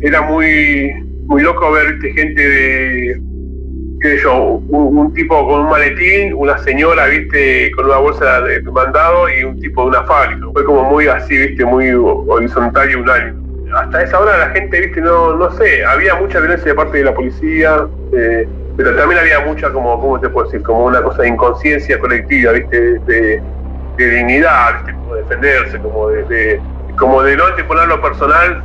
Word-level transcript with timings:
era 0.00 0.22
muy, 0.22 0.92
muy 1.26 1.42
loco 1.42 1.70
ver 1.72 1.98
gente 2.00 2.40
de, 2.40 3.20
qué 4.00 4.08
sé 4.08 4.22
yo, 4.22 4.62
un, 4.68 5.12
tipo 5.14 5.46
con 5.46 5.62
un 5.62 5.70
maletín, 5.70 6.32
una 6.34 6.56
señora, 6.58 7.06
viste, 7.06 7.70
con 7.72 7.86
una 7.86 7.96
bolsa 7.96 8.42
de 8.42 8.62
mandado 8.62 9.28
y 9.28 9.44
un 9.44 9.58
tipo 9.60 9.82
de 9.82 9.88
una 9.88 10.04
fábrica. 10.04 10.46
Fue 10.52 10.64
como 10.64 10.84
muy 10.84 11.08
así, 11.08 11.36
viste, 11.36 11.64
muy 11.64 11.90
horizontal 11.90 12.90
y 12.90 12.94
unánime. 12.94 13.38
Hasta 13.74 14.02
esa 14.02 14.20
hora 14.20 14.38
la 14.38 14.50
gente, 14.50 14.80
viste, 14.80 15.00
no, 15.00 15.36
no 15.36 15.50
sé, 15.52 15.84
había 15.84 16.14
mucha 16.14 16.38
violencia 16.38 16.70
de 16.70 16.74
parte 16.74 16.98
de 16.98 17.04
la 17.04 17.14
policía, 17.14 17.86
eh, 18.12 18.48
pero 18.76 18.94
también 18.94 19.20
había 19.20 19.40
mucha, 19.40 19.70
como, 19.72 20.00
¿cómo 20.00 20.20
te 20.20 20.28
puedo 20.28 20.46
decir? 20.46 20.62
Como 20.62 20.86
una 20.86 21.02
cosa 21.02 21.22
de 21.22 21.28
inconsciencia 21.28 21.98
colectiva, 21.98 22.52
viste, 22.52 22.98
de, 23.00 23.42
dignidad, 23.96 24.76
viste, 24.76 24.92
como 24.92 25.14
defenderse, 25.16 25.78
como 25.80 26.08
de, 26.08 26.60
como 26.96 27.22
de 27.22 27.36
no 27.36 27.46
anteponer 27.46 27.88
lo 27.88 28.00
personal 28.00 28.62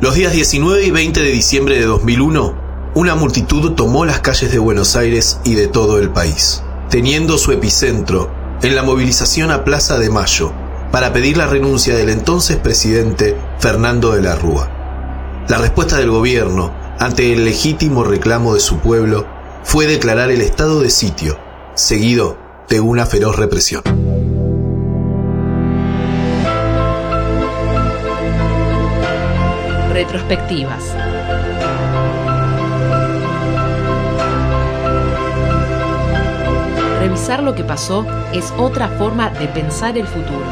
Los 0.00 0.14
días 0.14 0.32
19 0.32 0.82
y 0.84 0.90
20 0.90 1.22
de 1.22 1.30
diciembre 1.30 1.78
de 1.78 1.86
2001, 1.86 2.54
una 2.94 3.14
multitud 3.14 3.72
tomó 3.72 4.04
las 4.04 4.20
calles 4.20 4.50
de 4.50 4.58
Buenos 4.58 4.96
Aires 4.96 5.40
y 5.44 5.54
de 5.54 5.68
todo 5.68 5.98
el 5.98 6.10
país, 6.10 6.62
teniendo 6.90 7.38
su 7.38 7.52
epicentro 7.52 8.30
en 8.62 8.74
la 8.76 8.82
movilización 8.82 9.50
a 9.50 9.64
Plaza 9.64 9.98
de 9.98 10.10
Mayo 10.10 10.52
para 10.90 11.12
pedir 11.12 11.36
la 11.36 11.46
renuncia 11.46 11.96
del 11.96 12.10
entonces 12.10 12.58
presidente 12.58 13.36
Fernando 13.58 14.12
de 14.12 14.22
la 14.22 14.34
Rúa. 14.34 15.44
La 15.48 15.58
respuesta 15.58 15.96
del 15.96 16.10
gobierno 16.10 16.72
ante 16.98 17.32
el 17.32 17.44
legítimo 17.44 18.04
reclamo 18.04 18.54
de 18.54 18.60
su 18.60 18.78
pueblo 18.78 19.26
fue 19.64 19.86
declarar 19.86 20.30
el 20.30 20.40
estado 20.40 20.80
de 20.80 20.90
sitio, 20.90 21.38
seguido 21.74 22.36
de 22.68 22.80
una 22.80 23.06
feroz 23.06 23.36
represión. 23.36 23.82
Retrospectivas. 29.92 30.96
Revisar 37.00 37.42
lo 37.42 37.54
que 37.54 37.62
pasó 37.62 38.06
es 38.32 38.54
otra 38.56 38.88
forma 38.88 39.28
de 39.30 39.48
pensar 39.48 39.98
el 39.98 40.06
futuro. 40.06 40.46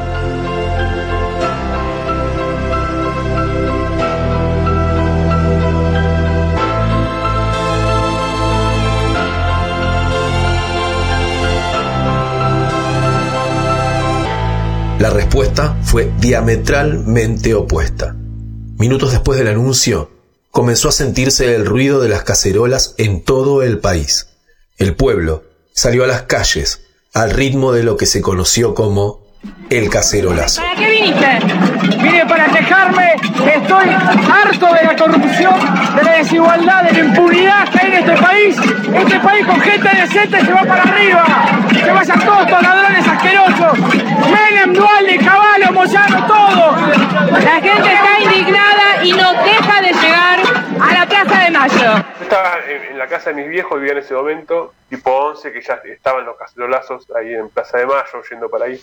La 14.98 15.08
respuesta 15.08 15.78
fue 15.80 16.12
diametralmente 16.20 17.54
opuesta. 17.54 18.19
Minutos 18.80 19.12
después 19.12 19.38
del 19.38 19.48
anuncio, 19.48 20.10
comenzó 20.50 20.88
a 20.88 20.92
sentirse 20.92 21.54
el 21.54 21.66
ruido 21.66 22.00
de 22.00 22.08
las 22.08 22.22
cacerolas 22.22 22.94
en 22.96 23.22
todo 23.22 23.62
el 23.62 23.78
país. 23.78 24.28
El 24.78 24.96
pueblo, 24.96 25.44
salió 25.74 26.02
a 26.02 26.06
las 26.06 26.22
calles 26.22 26.80
al 27.12 27.30
ritmo 27.30 27.72
de 27.72 27.82
lo 27.82 27.98
que 27.98 28.06
se 28.06 28.22
conoció 28.22 28.74
como 28.74 29.19
el 29.70 29.88
cacerolazo. 29.88 30.62
¿Para 30.62 30.74
qué 30.74 30.90
viniste? 30.90 31.38
Vine 32.02 32.26
para 32.26 32.46
quejarme, 32.46 33.14
estoy 33.54 33.88
harto 33.88 34.66
de 34.74 34.84
la 34.84 34.96
corrupción, 34.96 35.54
de 35.96 36.02
la 36.02 36.12
desigualdad, 36.18 36.82
de 36.84 36.92
la 36.92 36.98
impunidad 36.98 37.68
que 37.68 37.78
hay 37.78 37.92
en 37.92 37.98
este 37.98 38.22
país. 38.22 38.56
Este 38.58 39.20
país 39.20 39.46
con 39.46 39.60
gente 39.60 39.88
decente 39.88 40.40
se 40.44 40.52
va 40.52 40.62
para 40.62 40.82
arriba. 40.82 41.24
Se 41.72 41.90
vayan 41.90 42.20
todos 42.20 42.40
estos 42.40 42.62
ladrones 42.62 43.08
asquerosos. 43.08 43.78
Menem, 44.30 44.72
Dualde, 44.74 45.18
Caballo, 45.18 45.72
Moyano, 45.72 46.26
todo. 46.26 46.76
La 47.38 47.60
gente 47.60 47.92
está 47.92 48.20
indignada 48.20 49.04
y 49.04 49.12
no 49.12 49.32
deja 49.44 49.80
de 49.82 49.92
llegar 49.92 50.40
a 50.80 50.94
la 50.94 51.06
Plaza 51.06 51.44
de 51.44 51.50
Mayo. 51.50 52.04
Estaba 52.20 52.58
en 52.68 52.98
la 52.98 53.06
casa 53.06 53.30
de 53.30 53.36
mis 53.36 53.48
viejos, 53.48 53.78
vivía 53.78 53.92
en 53.92 53.98
ese 53.98 54.14
momento, 54.14 54.74
tipo 54.88 55.10
11, 55.10 55.52
que 55.52 55.60
ya 55.60 55.80
estaban 55.84 56.24
los 56.24 56.36
cacerolazos 56.36 57.06
ahí 57.16 57.34
en 57.34 57.48
Plaza 57.50 57.78
de 57.78 57.86
Mayo, 57.86 58.22
yendo 58.28 58.48
para 58.48 58.64
ahí. 58.66 58.80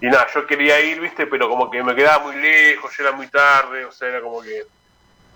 Y 0.00 0.06
nada, 0.06 0.26
yo 0.34 0.46
quería 0.46 0.80
ir, 0.80 1.00
viste, 1.00 1.26
pero 1.26 1.48
como 1.48 1.70
que 1.70 1.82
me 1.82 1.94
quedaba 1.94 2.24
muy 2.24 2.36
lejos, 2.36 2.96
ya 2.96 3.04
era 3.04 3.12
muy 3.12 3.28
tarde, 3.28 3.84
o 3.84 3.92
sea, 3.92 4.08
era 4.08 4.20
como 4.20 4.40
que... 4.42 4.64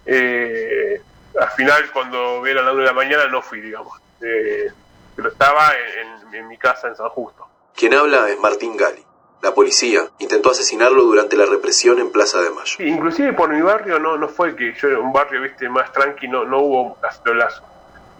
Eh, 0.07 1.01
al 1.39 1.51
final, 1.51 1.91
cuando 1.93 2.47
era 2.47 2.63
la 2.63 2.73
una 2.73 2.83
de 2.83 2.87
la 2.87 2.93
mañana, 2.93 3.27
no 3.27 3.43
fui, 3.43 3.61
digamos. 3.61 4.01
Eh, 4.21 4.71
pero 5.17 5.29
estaba 5.29 5.73
en, 5.75 6.35
en 6.35 6.49
mi 6.49 6.57
casa 6.57 6.89
en 6.89 6.97
San 6.97 7.09
Justo. 7.09 7.47
Quien 7.75 7.95
habla 7.95 8.29
es 8.29 8.39
Martín 8.39 8.77
Gali. 8.77 9.05
La 9.45 9.53
policía 9.53 10.09
intentó 10.21 10.53
asesinarlo 10.53 11.03
durante 11.03 11.37
la 11.37 11.45
represión 11.45 11.99
en 11.99 12.11
Plaza 12.11 12.41
de 12.41 12.49
Mayo. 12.49 12.77
inclusive 12.79 13.35
por 13.35 13.51
mi 13.51 13.61
barrio 13.61 13.99
no, 13.99 14.17
no 14.17 14.29
fue 14.29 14.57
que 14.57 14.73
yo 14.73 15.03
un 15.03 15.13
barrio 15.13 15.43
viste 15.43 15.69
más 15.69 15.93
tranqui, 15.93 16.29
no, 16.29 16.45
no 16.45 16.61
hubo 16.61 16.95
cacerolazo. 16.99 17.63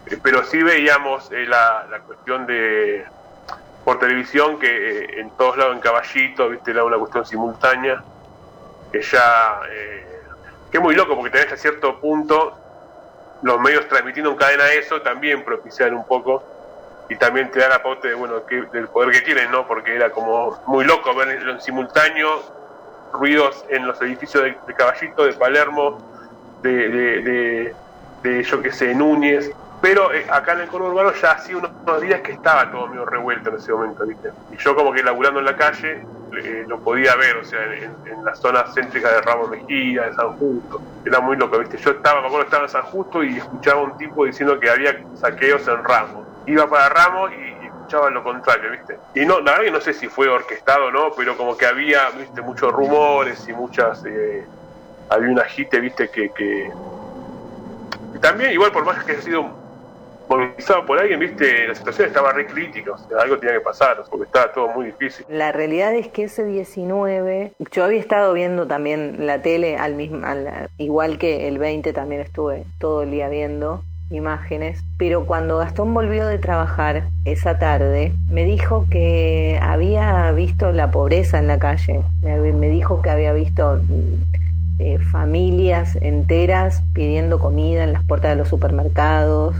Eh, 0.05 0.19
pero 0.21 0.43
sí 0.43 0.61
veíamos 0.61 1.31
eh, 1.31 1.47
la, 1.47 1.87
la, 1.89 2.01
cuestión 2.01 2.45
de 2.45 3.05
por 3.85 3.99
televisión 3.99 4.59
que 4.59 4.67
eh, 4.67 5.19
en 5.21 5.29
todos 5.37 5.55
lados 5.57 5.75
en 5.75 5.79
caballito, 5.79 6.49
viste, 6.49 6.71
era 6.71 6.83
una 6.83 6.97
cuestión 6.97 7.25
simultánea, 7.25 8.03
que 8.91 9.01
ya 9.01 9.61
que 10.71 10.77
es 10.77 10.83
muy 10.83 10.95
loco 10.95 11.15
porque 11.15 11.31
tenés 11.31 11.53
a 11.53 11.57
cierto 11.57 12.01
punto 12.01 12.57
los 13.43 13.59
medios 13.61 13.87
transmitiendo 13.87 14.31
en 14.31 14.37
cadena 14.37 14.67
eso 14.73 15.01
también 15.01 15.43
propician 15.45 15.93
un 15.93 16.05
poco 16.05 16.43
y 17.09 17.15
también 17.15 17.51
te 17.51 17.59
da 17.59 17.69
la 17.69 17.83
pauta 17.83 18.07
de, 18.07 18.15
bueno, 18.15 18.45
que, 18.45 18.63
del 18.73 18.87
poder 18.87 19.11
que 19.11 19.21
tienen, 19.21 19.51
¿no? 19.51 19.67
Porque 19.67 19.95
era 19.95 20.09
como 20.09 20.59
muy 20.65 20.83
loco 20.85 21.13
ver 21.13 21.29
en 21.29 21.61
simultáneo 21.61 22.41
ruidos 23.13 23.63
en 23.69 23.85
los 23.87 24.01
edificios 24.01 24.43
de, 24.43 24.55
Caballito, 24.75 25.25
de 25.25 25.33
Palermo, 25.33 25.99
de, 26.61 26.89
de, 26.89 27.75
de, 28.23 28.43
yo 28.43 28.61
que 28.61 28.71
sé, 28.71 28.93
Núñez. 28.95 29.51
Pero 29.85 30.11
eh, 30.11 30.25
acá 30.31 30.53
en 30.53 30.61
el 30.61 30.67
coro 30.67 30.87
urbano 30.87 31.13
ya 31.13 31.33
hacía 31.33 31.57
unos, 31.57 32.01
días 32.01 32.21
que 32.21 32.31
estaba 32.31 32.71
todo 32.71 32.87
medio 32.87 33.05
revuelto 33.05 33.51
en 33.51 33.57
ese 33.57 33.71
momento, 33.71 34.03
¿viste? 34.03 34.31
Y 34.51 34.57
yo 34.57 34.75
como 34.75 34.91
que 34.91 35.03
laburando 35.03 35.41
en 35.41 35.45
la 35.45 35.55
calle 35.55 36.03
eh, 36.37 36.65
lo 36.67 36.79
podía 36.79 37.15
ver, 37.15 37.37
o 37.37 37.45
sea, 37.45 37.59
en, 37.71 38.25
la 38.25 38.33
zona 38.33 38.65
céntrica 38.73 39.11
de 39.11 39.21
Ramos 39.21 39.51
Mejía, 39.51 40.07
de 40.07 40.15
San 40.15 40.39
Justo. 40.39 40.81
Era 41.05 41.19
muy 41.19 41.37
loco, 41.37 41.59
¿viste? 41.59 41.77
Yo 41.77 41.91
estaba, 41.91 42.21
me 42.21 42.25
acuerdo, 42.25 42.45
estaba 42.45 42.63
en 42.63 42.69
San 42.71 42.81
Justo 42.81 43.23
y 43.23 43.37
escuchaba 43.37 43.83
un 43.83 43.95
tipo 43.95 44.25
diciendo 44.25 44.59
que 44.59 44.71
había 44.71 45.03
saqueos 45.17 45.67
en 45.67 45.83
Ramos 45.83 46.25
iba 46.47 46.67
para 46.67 46.89
Ramos 46.89 47.31
y, 47.33 47.67
escuchaba 47.67 48.09
lo 48.09 48.23
contrario, 48.23 48.71
¿viste? 48.71 48.97
Y 49.13 49.23
no, 49.23 49.39
la 49.41 49.51
verdad 49.51 49.65
que 49.65 49.71
no 49.71 49.81
sé 49.81 49.93
si 49.93 50.07
fue 50.07 50.27
orquestado 50.27 50.87
o 50.87 50.91
no, 50.91 51.11
pero 51.15 51.37
como 51.37 51.55
que 51.55 51.67
había, 51.67 52.09
¿viste? 52.09 52.41
Muchos 52.41 52.73
rumores 52.73 53.47
y 53.47 53.53
muchas. 53.53 54.03
Eh, 54.07 54.43
había 55.09 55.29
un 55.29 55.39
agite, 55.39 55.79
¿viste? 55.79 56.09
Que, 56.09 56.31
que. 56.31 56.71
También, 58.19 58.51
igual 58.51 58.71
por 58.71 58.83
más 58.83 59.03
que 59.03 59.11
haya 59.11 59.21
sido 59.21 59.64
movilizado 60.29 60.85
por 60.85 60.99
alguien, 60.99 61.19
viste, 61.19 61.67
la 61.67 61.75
situación 61.75 62.07
estaba 62.07 62.31
re 62.33 62.45
crítica, 62.45 62.91
algo 63.19 63.37
tenía 63.37 63.55
que 63.55 63.61
pasar, 63.61 64.03
porque 64.09 64.25
estaba 64.25 64.51
todo 64.51 64.67
muy 64.69 64.87
difícil. 64.87 65.25
La 65.29 65.51
realidad 65.51 65.93
es 65.93 66.07
que 66.07 66.23
ese 66.23 66.45
19, 66.45 67.53
yo 67.71 67.83
había 67.83 67.99
estado 67.99 68.33
viendo 68.33 68.67
también 68.67 69.25
la 69.25 69.41
tele, 69.41 69.77
al 69.77 69.95
mismo, 69.95 70.25
al, 70.25 70.69
igual 70.77 71.17
que 71.17 71.47
el 71.47 71.57
20 71.57 71.93
también 71.93 72.21
estuve 72.21 72.65
todo 72.79 73.03
el 73.03 73.11
día 73.11 73.29
viendo, 73.29 73.83
imágenes, 74.09 74.83
pero 74.97 75.25
cuando 75.25 75.57
Gastón 75.57 75.93
volvió 75.93 76.27
de 76.27 76.37
trabajar 76.37 77.09
esa 77.25 77.57
tarde, 77.57 78.13
me 78.29 78.45
dijo 78.45 78.85
que 78.89 79.59
había 79.61 80.31
visto 80.31 80.71
la 80.71 80.91
pobreza 80.91 81.39
en 81.39 81.47
la 81.47 81.59
calle, 81.59 82.01
me, 82.21 82.69
dijo 82.69 83.01
que 83.01 83.09
había 83.09 83.33
visto 83.33 83.81
eh, 84.79 84.99
familias 85.11 85.95
enteras 86.01 86.83
pidiendo 86.93 87.39
comida 87.39 87.83
en 87.83 87.93
las 87.93 88.03
puertas 88.05 88.31
de 88.31 88.35
los 88.35 88.47
supermercados, 88.47 89.55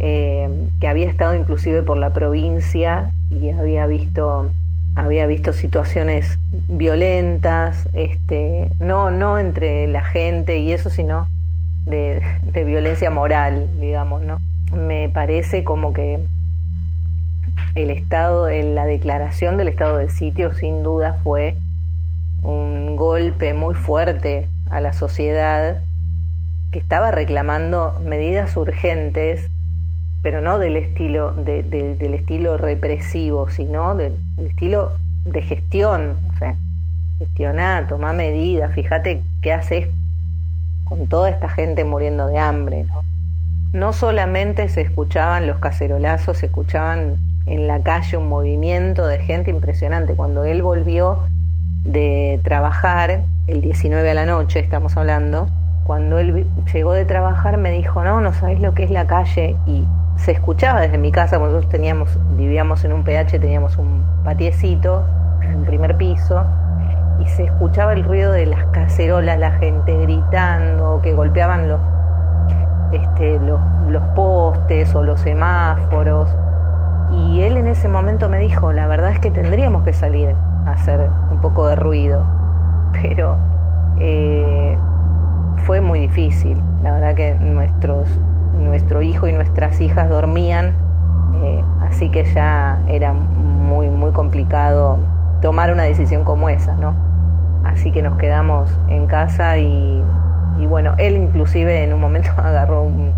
eh, 0.00 0.48
que 0.80 0.88
había 0.88 1.08
estado 1.08 1.34
inclusive 1.34 1.82
por 1.82 1.98
la 1.98 2.12
provincia 2.12 3.10
y 3.30 3.50
había 3.50 3.86
visto 3.86 4.50
había 4.96 5.26
visto 5.26 5.52
situaciones 5.52 6.38
violentas, 6.68 7.88
este, 7.92 8.70
no, 8.80 9.10
no 9.10 9.38
entre 9.38 9.86
la 9.86 10.02
gente 10.02 10.58
y 10.58 10.72
eso, 10.72 10.90
sino 10.90 11.28
de, 11.86 12.22
violencia 12.64 13.10
moral, 13.10 13.68
digamos, 13.80 14.22
¿no? 14.22 14.38
Me 14.74 15.08
parece 15.08 15.64
como 15.64 15.92
que 15.92 16.20
el 17.74 17.90
estado, 17.90 18.48
la 18.48 18.84
declaración 18.84 19.56
del 19.56 19.68
estado 19.68 19.96
de 19.98 20.10
sitio 20.10 20.54
sin 20.54 20.82
duda 20.82 21.18
fue 21.22 21.56
un 22.42 22.96
golpe 22.96 23.54
muy 23.54 23.74
fuerte 23.74 24.48
a 24.70 24.80
la 24.80 24.92
sociedad 24.92 25.82
que 26.72 26.78
estaba 26.78 27.10
reclamando 27.10 28.00
medidas 28.04 28.56
urgentes, 28.56 29.46
pero 30.22 30.40
no 30.40 30.58
del 30.58 30.76
estilo, 30.76 31.32
del 31.32 32.14
estilo 32.14 32.56
represivo, 32.56 33.48
sino 33.48 33.94
del, 33.94 34.16
estilo 34.38 34.92
de 35.24 35.42
gestión, 35.42 36.16
o 36.34 36.38
sea, 36.38 36.56
gestionar, 37.18 37.88
tomar 37.88 38.14
medidas, 38.14 38.74
fíjate 38.74 39.22
qué 39.42 39.52
haces 39.52 39.88
con 40.84 41.06
toda 41.06 41.30
esta 41.30 41.48
gente 41.48 41.84
muriendo 41.84 42.26
de 42.26 42.38
hambre. 42.38 42.86
¿no? 43.72 43.92
solamente 43.92 44.68
se 44.68 44.80
escuchaban 44.80 45.46
los 45.46 45.58
cacerolazos, 45.58 46.38
se 46.38 46.46
escuchaban 46.46 47.16
en 47.46 47.66
la 47.66 47.80
calle 47.80 48.16
un 48.16 48.28
movimiento 48.28 49.06
de 49.06 49.18
gente 49.18 49.50
impresionante. 49.50 50.14
Cuando 50.14 50.44
él 50.44 50.62
volvió 50.62 51.20
de 51.84 52.40
trabajar, 52.42 53.22
el 53.46 53.60
19 53.60 54.10
a 54.10 54.14
la 54.14 54.26
noche 54.26 54.58
estamos 54.58 54.96
hablando, 54.96 55.48
cuando 55.84 56.18
él 56.18 56.46
llegó 56.72 56.92
de 56.92 57.04
trabajar 57.04 57.56
me 57.56 57.70
dijo, 57.70 58.04
no, 58.04 58.20
no 58.20 58.32
sabes 58.34 58.60
lo 58.60 58.74
que 58.74 58.84
es 58.84 58.90
la 58.90 59.06
calle. 59.06 59.56
Y 59.66 59.84
se 60.20 60.32
escuchaba 60.32 60.82
desde 60.82 60.98
mi 60.98 61.12
casa, 61.12 61.38
nosotros 61.38 61.68
teníamos, 61.68 62.18
vivíamos 62.36 62.84
en 62.84 62.92
un 62.92 63.04
PH, 63.04 63.38
teníamos 63.38 63.78
un 63.78 64.04
patiecito, 64.22 65.04
un 65.54 65.64
primer 65.64 65.96
piso, 65.96 66.44
y 67.20 67.26
se 67.26 67.44
escuchaba 67.44 67.94
el 67.94 68.04
ruido 68.04 68.32
de 68.32 68.46
las 68.46 68.64
cacerolas, 68.66 69.38
la 69.38 69.52
gente 69.52 69.96
gritando, 70.02 71.00
que 71.02 71.14
golpeaban 71.14 71.68
los, 71.68 71.80
este, 72.92 73.38
los, 73.40 73.60
los 73.88 74.02
postes 74.14 74.94
o 74.94 75.02
los 75.02 75.20
semáforos. 75.20 76.28
Y 77.12 77.40
él 77.40 77.56
en 77.56 77.66
ese 77.66 77.88
momento 77.88 78.28
me 78.28 78.38
dijo, 78.38 78.72
la 78.72 78.86
verdad 78.86 79.10
es 79.10 79.20
que 79.20 79.30
tendríamos 79.30 79.84
que 79.84 79.92
salir 79.94 80.34
a 80.66 80.72
hacer 80.72 81.08
un 81.30 81.40
poco 81.40 81.66
de 81.66 81.76
ruido, 81.76 82.24
pero 82.92 83.36
eh, 83.98 84.76
fue 85.64 85.80
muy 85.80 86.00
difícil. 86.00 86.60
La 86.82 86.92
verdad 86.92 87.14
que 87.14 87.34
nuestros, 87.34 88.08
nuestro 88.60 89.02
hijo 89.02 89.26
y 89.26 89.32
nuestras 89.32 89.80
hijas 89.80 90.08
dormían, 90.08 90.74
eh, 91.42 91.62
así 91.82 92.10
que 92.10 92.24
ya 92.24 92.82
era 92.88 93.12
muy, 93.12 93.88
muy 93.88 94.12
complicado 94.12 94.98
tomar 95.40 95.72
una 95.72 95.84
decisión 95.84 96.24
como 96.24 96.48
esa, 96.48 96.74
¿no? 96.74 96.94
Así 97.64 97.92
que 97.92 98.02
nos 98.02 98.18
quedamos 98.18 98.70
en 98.88 99.06
casa 99.06 99.58
y, 99.58 100.02
bueno, 100.68 100.94
él 100.98 101.16
inclusive 101.16 101.84
en 101.84 101.92
un 101.92 102.00
momento 102.00 102.30
agarró 102.36 102.82
un, 102.82 103.10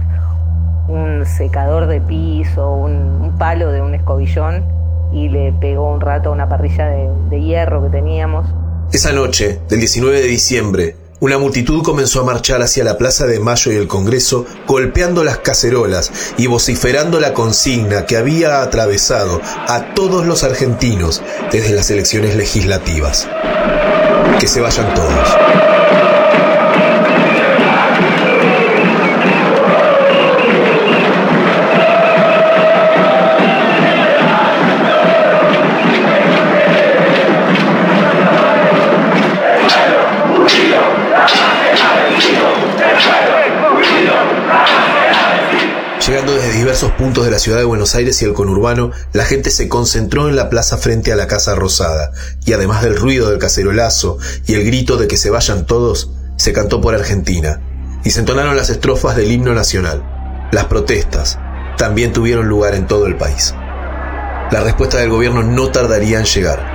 secador 1.24 1.86
de 1.86 2.00
piso, 2.00 2.70
un, 2.72 3.34
palo 3.38 3.72
de 3.72 3.80
un 3.80 3.94
escobillón 3.94 4.64
y 5.12 5.28
le 5.28 5.52
pegó 5.52 5.90
un 5.92 6.00
rato 6.00 6.28
a 6.28 6.32
una 6.32 6.48
parrilla 6.48 6.86
de 6.86 7.40
hierro 7.40 7.82
que 7.84 7.90
teníamos. 7.90 8.46
Esa 8.92 9.12
noche, 9.12 9.60
del 9.68 9.78
19 9.78 10.20
de 10.20 10.26
diciembre, 10.26 10.96
una 11.22 11.38
multitud 11.38 11.84
comenzó 11.84 12.20
a 12.20 12.24
marchar 12.24 12.62
hacia 12.62 12.82
la 12.82 12.98
Plaza 12.98 13.28
de 13.28 13.38
Mayo 13.38 13.70
y 13.70 13.76
el 13.76 13.86
Congreso, 13.86 14.44
golpeando 14.66 15.22
las 15.22 15.38
cacerolas 15.38 16.10
y 16.36 16.48
vociferando 16.48 17.20
la 17.20 17.32
consigna 17.32 18.06
que 18.06 18.16
había 18.16 18.60
atravesado 18.60 19.40
a 19.44 19.94
todos 19.94 20.26
los 20.26 20.42
argentinos 20.42 21.22
desde 21.52 21.76
las 21.76 21.92
elecciones 21.92 22.34
legislativas. 22.34 23.28
Que 24.40 24.48
se 24.48 24.60
vayan 24.60 24.92
todos. 24.94 25.81
Puntos 47.02 47.24
de 47.24 47.32
la 47.32 47.40
ciudad 47.40 47.58
de 47.58 47.64
Buenos 47.64 47.96
Aires 47.96 48.22
y 48.22 48.26
el 48.26 48.32
conurbano, 48.32 48.92
la 49.12 49.24
gente 49.24 49.50
se 49.50 49.68
concentró 49.68 50.28
en 50.28 50.36
la 50.36 50.48
plaza 50.48 50.78
frente 50.78 51.12
a 51.12 51.16
la 51.16 51.26
Casa 51.26 51.56
Rosada, 51.56 52.12
y 52.46 52.52
además 52.52 52.80
del 52.84 52.96
ruido 52.96 53.28
del 53.28 53.40
cacerolazo 53.40 54.18
y 54.46 54.54
el 54.54 54.64
grito 54.64 54.96
de 54.96 55.08
que 55.08 55.16
se 55.16 55.28
vayan 55.28 55.66
todos, 55.66 56.12
se 56.36 56.52
cantó 56.52 56.80
por 56.80 56.94
Argentina, 56.94 57.60
y 58.04 58.10
se 58.10 58.20
entonaron 58.20 58.54
las 58.54 58.70
estrofas 58.70 59.16
del 59.16 59.32
himno 59.32 59.52
nacional. 59.52 60.48
Las 60.52 60.66
protestas 60.66 61.40
también 61.76 62.12
tuvieron 62.12 62.46
lugar 62.46 62.76
en 62.76 62.86
todo 62.86 63.06
el 63.06 63.16
país. 63.16 63.52
La 64.52 64.60
respuesta 64.62 64.98
del 64.98 65.10
gobierno 65.10 65.42
no 65.42 65.72
tardaría 65.72 66.20
en 66.20 66.24
llegar. 66.26 66.71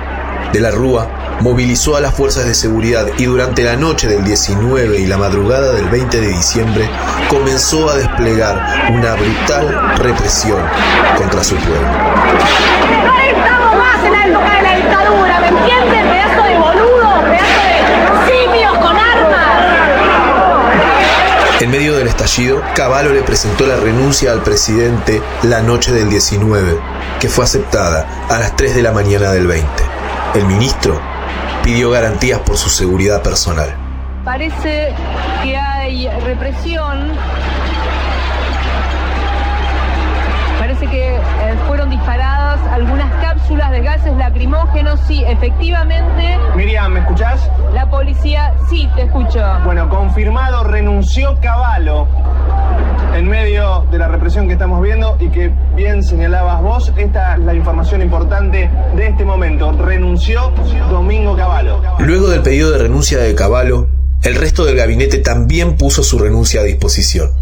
De 0.52 0.60
la 0.60 0.70
Rúa 0.70 1.08
movilizó 1.40 1.96
a 1.96 2.00
las 2.00 2.14
fuerzas 2.14 2.46
de 2.46 2.54
seguridad 2.54 3.06
y 3.18 3.24
durante 3.24 3.62
la 3.62 3.76
noche 3.76 4.08
del 4.08 4.24
19 4.24 4.98
y 4.98 5.06
la 5.06 5.18
madrugada 5.18 5.72
del 5.72 5.88
20 5.88 6.20
de 6.20 6.28
diciembre 6.28 6.88
comenzó 7.28 7.90
a 7.90 7.96
desplegar 7.96 8.90
una 8.90 9.14
brutal 9.14 9.98
represión 9.98 10.60
contra 11.16 11.44
su 11.44 11.54
pueblo. 11.56 11.86
No 13.04 13.18
estamos 13.20 13.76
más 13.76 14.04
en 14.04 14.12
la 14.12 14.26
época 14.26 14.54
de 14.56 14.62
la 14.62 14.76
dictadura, 14.76 15.40
¿me 15.40 15.48
entiendes? 15.48 16.02
Pedazo 16.02 16.42
de 16.48 16.58
boludo, 16.58 17.22
pedazo 17.24 17.60
de 18.26 18.32
simios 18.32 18.78
con 18.78 18.96
armas. 18.96 19.68
En 21.60 21.70
medio 21.70 21.96
del 21.96 22.08
estallido, 22.08 22.62
Cavallo 22.74 23.12
le 23.12 23.22
presentó 23.22 23.66
la 23.66 23.76
renuncia 23.76 24.32
al 24.32 24.42
presidente 24.42 25.22
la 25.42 25.60
noche 25.60 25.92
del 25.92 26.08
19, 26.08 26.78
que 27.20 27.28
fue 27.28 27.44
aceptada 27.44 28.26
a 28.28 28.38
las 28.38 28.56
3 28.56 28.74
de 28.74 28.82
la 28.82 28.92
mañana 28.92 29.30
del 29.32 29.46
20. 29.46 29.87
El 30.34 30.44
ministro 30.44 31.00
pidió 31.64 31.90
garantías 31.90 32.40
por 32.40 32.56
su 32.56 32.68
seguridad 32.68 33.22
personal. 33.22 33.74
Parece 34.24 34.92
que 35.42 35.56
hay 35.56 36.08
represión. 36.24 37.12
Parece 40.58 40.86
que 40.86 41.16
eh, 41.16 41.20
fueron 41.66 41.88
disparadas 41.88 42.60
algunas 42.70 43.10
cápsulas 43.22 43.70
de 43.70 43.80
gases 43.80 44.14
lacrimógenos. 44.16 45.00
Sí, 45.06 45.24
efectivamente. 45.26 46.38
Miriam, 46.54 46.92
¿me 46.92 47.00
escuchás? 47.00 47.50
La 47.72 47.88
policía, 47.88 48.52
sí, 48.68 48.88
te 48.96 49.02
escucho. 49.04 49.40
Bueno, 49.64 49.88
confirmado, 49.88 50.64
renunció 50.64 51.40
Caballo 51.40 52.06
en 53.18 53.28
medio 53.28 53.84
de 53.90 53.98
la 53.98 54.06
represión 54.06 54.46
que 54.46 54.52
estamos 54.52 54.80
viendo 54.80 55.16
y 55.18 55.28
que 55.30 55.50
bien 55.74 56.04
señalabas 56.04 56.62
vos, 56.62 56.92
esta 56.96 57.34
es 57.34 57.40
la 57.40 57.52
información 57.52 58.00
importante 58.00 58.70
de 58.94 59.06
este 59.08 59.24
momento. 59.24 59.72
Renunció 59.72 60.52
Domingo 60.88 61.36
Cavallo. 61.36 61.82
Luego 61.98 62.28
del 62.28 62.42
pedido 62.42 62.70
de 62.70 62.78
renuncia 62.78 63.18
de 63.18 63.34
Cavallo, 63.34 63.88
el 64.22 64.36
resto 64.36 64.64
del 64.64 64.76
gabinete 64.76 65.18
también 65.18 65.76
puso 65.76 66.04
su 66.04 66.20
renuncia 66.20 66.60
a 66.60 66.64
disposición. 66.64 67.32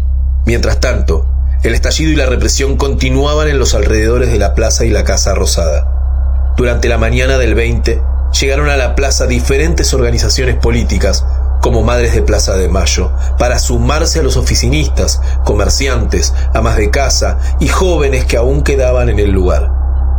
Mientras 0.47 0.79
tanto, 0.79 1.27
el 1.61 1.75
estallido 1.75 2.11
y 2.11 2.15
la 2.15 2.25
represión 2.25 2.75
continuaban 2.75 3.47
en 3.47 3.59
los 3.59 3.75
alrededores 3.75 4.31
de 4.31 4.39
la 4.39 4.55
plaza 4.55 4.83
y 4.83 4.89
la 4.89 5.03
Casa 5.03 5.35
Rosada. 5.35 6.55
Durante 6.57 6.89
la 6.89 6.97
mañana 6.97 7.37
del 7.37 7.53
20, 7.53 8.01
llegaron 8.39 8.69
a 8.69 8.77
la 8.77 8.95
plaza 8.95 9.27
diferentes 9.27 9.93
organizaciones 9.93 10.55
políticas 10.55 11.23
como 11.61 11.83
Madres 11.83 12.13
de 12.13 12.21
Plaza 12.21 12.55
de 12.55 12.69
Mayo, 12.69 13.11
para 13.37 13.59
sumarse 13.59 14.19
a 14.19 14.23
los 14.23 14.37
oficinistas, 14.37 15.21
comerciantes, 15.43 16.33
amas 16.53 16.77
de 16.77 16.89
casa 16.91 17.39
y 17.59 17.67
jóvenes 17.67 18.25
que 18.25 18.37
aún 18.37 18.63
quedaban 18.63 19.09
en 19.09 19.19
el 19.19 19.31
lugar. 19.31 19.71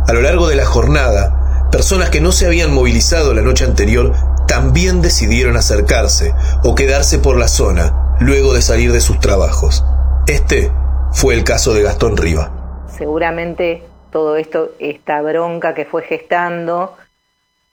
A 0.07 0.13
lo 0.13 0.21
largo 0.21 0.47
de 0.47 0.55
la 0.55 0.65
jornada, 0.65 1.67
personas 1.71 2.09
que 2.09 2.21
no 2.21 2.31
se 2.31 2.45
habían 2.45 2.73
movilizado 2.73 3.33
la 3.33 3.41
noche 3.41 3.65
anterior 3.65 4.13
también 4.47 5.01
decidieron 5.01 5.57
acercarse 5.57 6.33
o 6.63 6.75
quedarse 6.75 7.19
por 7.19 7.37
la 7.37 7.47
zona 7.47 8.15
luego 8.19 8.53
de 8.53 8.61
salir 8.61 8.91
de 8.91 9.01
sus 9.01 9.19
trabajos. 9.19 9.85
Este 10.27 10.71
fue 11.11 11.35
el 11.35 11.43
caso 11.43 11.73
de 11.73 11.83
Gastón 11.83 12.17
Riva. 12.17 12.51
Seguramente 12.97 13.83
todo 14.11 14.35
esto, 14.35 14.71
esta 14.79 15.21
bronca 15.21 15.73
que 15.73 15.85
fue 15.85 16.03
gestando, 16.03 16.95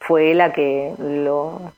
fue 0.00 0.34
la 0.34 0.52
que 0.52 0.92
lo, 0.98 1.72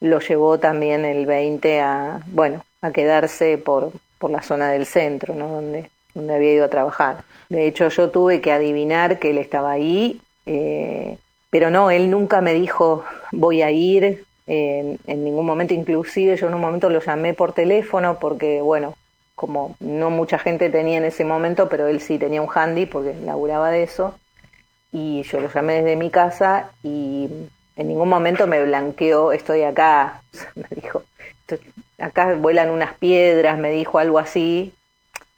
lo 0.00 0.20
llevó 0.20 0.58
también 0.58 1.04
el 1.04 1.26
20 1.26 1.80
a, 1.80 2.20
bueno, 2.26 2.64
a 2.82 2.90
quedarse 2.92 3.58
por, 3.58 3.92
por 4.18 4.30
la 4.30 4.42
zona 4.42 4.70
del 4.70 4.86
centro, 4.86 5.34
¿no? 5.34 5.48
Donde, 5.48 5.90
donde 6.14 6.34
había 6.34 6.52
ido 6.52 6.64
a 6.64 6.70
trabajar. 6.70 7.24
De 7.48 7.66
hecho, 7.66 7.88
yo 7.88 8.10
tuve 8.10 8.40
que 8.40 8.52
adivinar 8.52 9.18
que 9.18 9.30
él 9.30 9.38
estaba 9.38 9.72
ahí, 9.72 10.20
eh, 10.46 11.18
pero 11.50 11.70
no, 11.70 11.90
él 11.90 12.10
nunca 12.10 12.40
me 12.40 12.54
dijo 12.54 13.04
voy 13.32 13.62
a 13.62 13.70
ir 13.70 14.24
en, 14.46 14.98
en 15.06 15.24
ningún 15.24 15.46
momento, 15.46 15.74
inclusive 15.74 16.36
yo 16.36 16.48
en 16.48 16.54
un 16.54 16.60
momento 16.60 16.90
lo 16.90 17.00
llamé 17.00 17.34
por 17.34 17.52
teléfono 17.52 18.18
porque, 18.18 18.62
bueno, 18.62 18.94
como 19.34 19.76
no 19.80 20.10
mucha 20.10 20.38
gente 20.38 20.70
tenía 20.70 20.98
en 20.98 21.04
ese 21.04 21.24
momento, 21.24 21.68
pero 21.68 21.86
él 21.86 22.00
sí 22.00 22.18
tenía 22.18 22.42
un 22.42 22.48
handy 22.52 22.86
porque 22.86 23.14
laburaba 23.14 23.70
de 23.70 23.82
eso, 23.82 24.14
y 24.92 25.22
yo 25.22 25.40
lo 25.40 25.48
llamé 25.52 25.82
desde 25.82 25.96
mi 25.96 26.10
casa 26.10 26.70
y 26.82 27.28
en 27.78 27.86
ningún 27.86 28.08
momento 28.08 28.46
me 28.48 28.62
blanqueó, 28.62 29.32
estoy 29.32 29.62
acá, 29.62 30.22
me 30.56 30.66
dijo, 30.70 31.04
acá 31.98 32.34
vuelan 32.34 32.70
unas 32.70 32.94
piedras, 32.98 33.56
me 33.58 33.70
dijo 33.70 33.98
algo 33.98 34.18
así. 34.18 34.74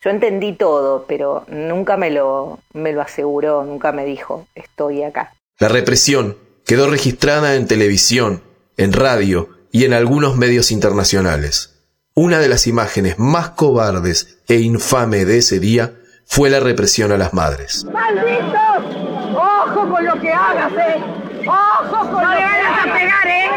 Yo 0.03 0.09
entendí 0.09 0.55
todo, 0.55 1.05
pero 1.07 1.45
nunca 1.49 1.99
me 1.99 2.11
lo, 2.11 2.59
me 2.73 2.93
lo 2.93 3.03
aseguró, 3.03 3.63
nunca 3.65 3.93
me 3.93 4.07
dijo, 4.07 4.47
estoy 4.55 5.03
acá. 5.03 5.35
La 5.59 5.69
represión 5.69 6.39
quedó 6.65 6.89
registrada 6.89 7.57
en 7.57 7.69
televisión, 7.69 8.43
en 8.79 8.95
radio 8.95 9.51
y 9.71 9.85
en 9.85 9.93
algunos 9.93 10.39
medios 10.39 10.71
internacionales. 10.71 11.85
Una 12.15 12.39
de 12.39 12.49
las 12.49 12.67
imágenes 12.67 13.19
más 13.19 13.51
cobardes 13.51 14.39
e 14.49 14.57
infame 14.57 15.27
de 15.27 15.39
ese 15.39 15.61
día 15.61 15.93
fue 16.25 16.49
la 16.49 16.61
represión 16.61 17.13
a 17.13 17.19
las 17.19 17.35
madres. 17.35 17.85
¡Malditos! 17.85 18.97
¡Ojo 19.35 19.91
con 19.91 20.07
lo 20.07 20.19
que 20.19 20.33
hagas, 20.33 20.73
eh! 20.73 21.30
¡Ojo 21.47 22.11
con 22.11 22.23
no 22.23 22.31
le 22.31 22.45
vayas 22.45 22.79
a 22.79 22.93
pegar, 22.93 23.27
eh! 23.27 23.51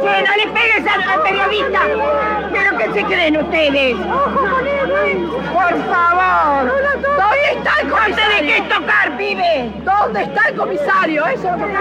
Que 0.00 0.22
no 0.22 0.36
le 0.36 0.46
pegues 0.48 0.92
al, 0.92 1.02
al 1.02 1.22
periodista. 1.22 1.80
Quiero 2.50 2.78
que 2.78 2.92
se 2.92 3.04
creen 3.04 3.36
ustedes? 3.36 3.96
Por 5.52 5.84
favor. 5.86 6.72
¿Dónde 7.16 7.52
está 7.52 7.80
el 7.80 7.90
comisario? 7.90 8.36
¿De 8.36 8.46
qué 8.46 8.62
tocar, 8.62 9.16
pibe? 9.16 9.70
¿Dónde 9.84 10.22
está 10.22 10.48
el 10.48 10.56
comisario? 10.56 11.26
Eso 11.26 11.48
es 11.48 11.60
lo 11.60 11.66
que 11.66 11.72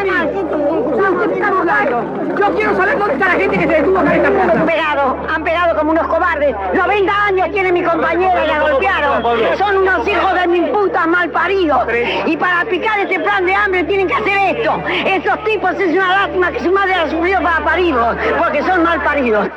Yo 2.40 2.56
quiero 2.56 2.76
saber 2.76 2.98
dónde 2.98 3.14
está 3.14 3.28
la 3.28 3.34
gente 3.34 3.58
que 3.58 3.68
se 3.68 3.74
detuvo 3.74 4.00
acá 4.00 4.16
en 4.16 4.26
esta 4.26 4.32
plaza. 4.32 4.60
Han 4.60 4.66
pegado, 4.66 5.18
han 5.30 5.44
pegado 5.44 5.78
como 5.78 5.92
unos 5.92 6.08
cobardes. 6.08 6.56
90 6.74 7.26
años 7.26 7.52
tiene 7.52 7.72
mi 7.72 7.84
compañera 7.84 8.46
y 8.46 8.48
la 8.48 8.60
golpearon. 8.60 9.24
Son 9.58 9.78
unos 9.78 10.08
hijos 10.08 10.34
de 10.34 10.48
mi 10.48 10.62
puta 10.72 11.08
mal 11.08 11.30
paridos. 11.30 11.88
Y 12.26 12.38
para 12.38 12.66
picar 12.66 13.00
este 13.00 13.20
plan 13.20 13.46
de 13.46 13.56
hambre 13.56 13.84
tienen 13.84 14.08
que 14.08 14.16
hacer 14.16 14.58
esto. 14.58 14.82
Esos 15.06 15.41
tipos 15.44 15.72
es 15.80 15.92
una 15.92 16.28
lástima 16.28 16.52
que 16.52 16.60
su 16.60 16.72
madre 16.72 16.94
ha 16.94 17.10
sufrido 17.10 17.42
para 17.42 17.64
parirlos, 17.64 18.18
porque 18.38 18.62
son 18.62 18.84
mal 18.84 19.04
paridos. 19.04 19.50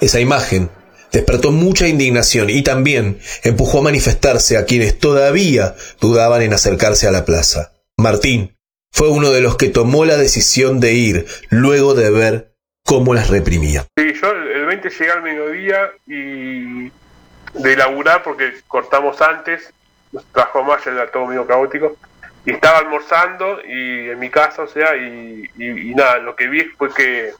Esa 0.00 0.20
imagen 0.20 0.70
despertó 1.12 1.50
mucha 1.50 1.88
indignación 1.88 2.50
y 2.50 2.62
también 2.62 3.18
empujó 3.42 3.78
a 3.78 3.82
manifestarse 3.82 4.56
a 4.56 4.64
quienes 4.64 4.98
todavía 4.98 5.74
dudaban 6.00 6.42
en 6.42 6.52
acercarse 6.52 7.08
a 7.08 7.12
la 7.12 7.24
plaza. 7.24 7.72
Martín 7.96 8.56
fue 8.92 9.08
uno 9.08 9.30
de 9.30 9.40
los 9.40 9.56
que 9.56 9.68
tomó 9.68 10.04
la 10.04 10.16
decisión 10.16 10.80
de 10.80 10.92
ir 10.94 11.26
luego 11.50 11.94
de 11.94 12.10
ver 12.10 12.52
cómo 12.84 13.14
las 13.14 13.28
reprimía. 13.28 13.86
Sí, 13.96 14.12
yo 14.20 14.30
el 14.30 14.66
20 14.66 14.88
llegué 14.90 15.10
al 15.10 15.22
mediodía 15.22 15.90
y 16.06 16.90
de 17.54 17.76
laburar 17.76 18.22
porque 18.22 18.52
cortamos 18.66 19.20
antes, 19.20 19.72
nos 20.12 20.24
trajo 20.32 20.62
más, 20.62 20.86
era 20.86 21.10
todo 21.10 21.26
medio 21.26 21.46
caótico, 21.46 21.96
y 22.48 22.52
estaba 22.52 22.78
almorzando 22.78 23.60
y 23.62 24.08
en 24.08 24.18
mi 24.18 24.30
casa, 24.30 24.62
o 24.62 24.66
sea, 24.66 24.96
y, 24.96 25.50
nada, 25.94 26.16
lo 26.16 26.34
que 26.34 26.48
vi 26.48 26.62
fue 26.64 26.88
que 26.94 27.34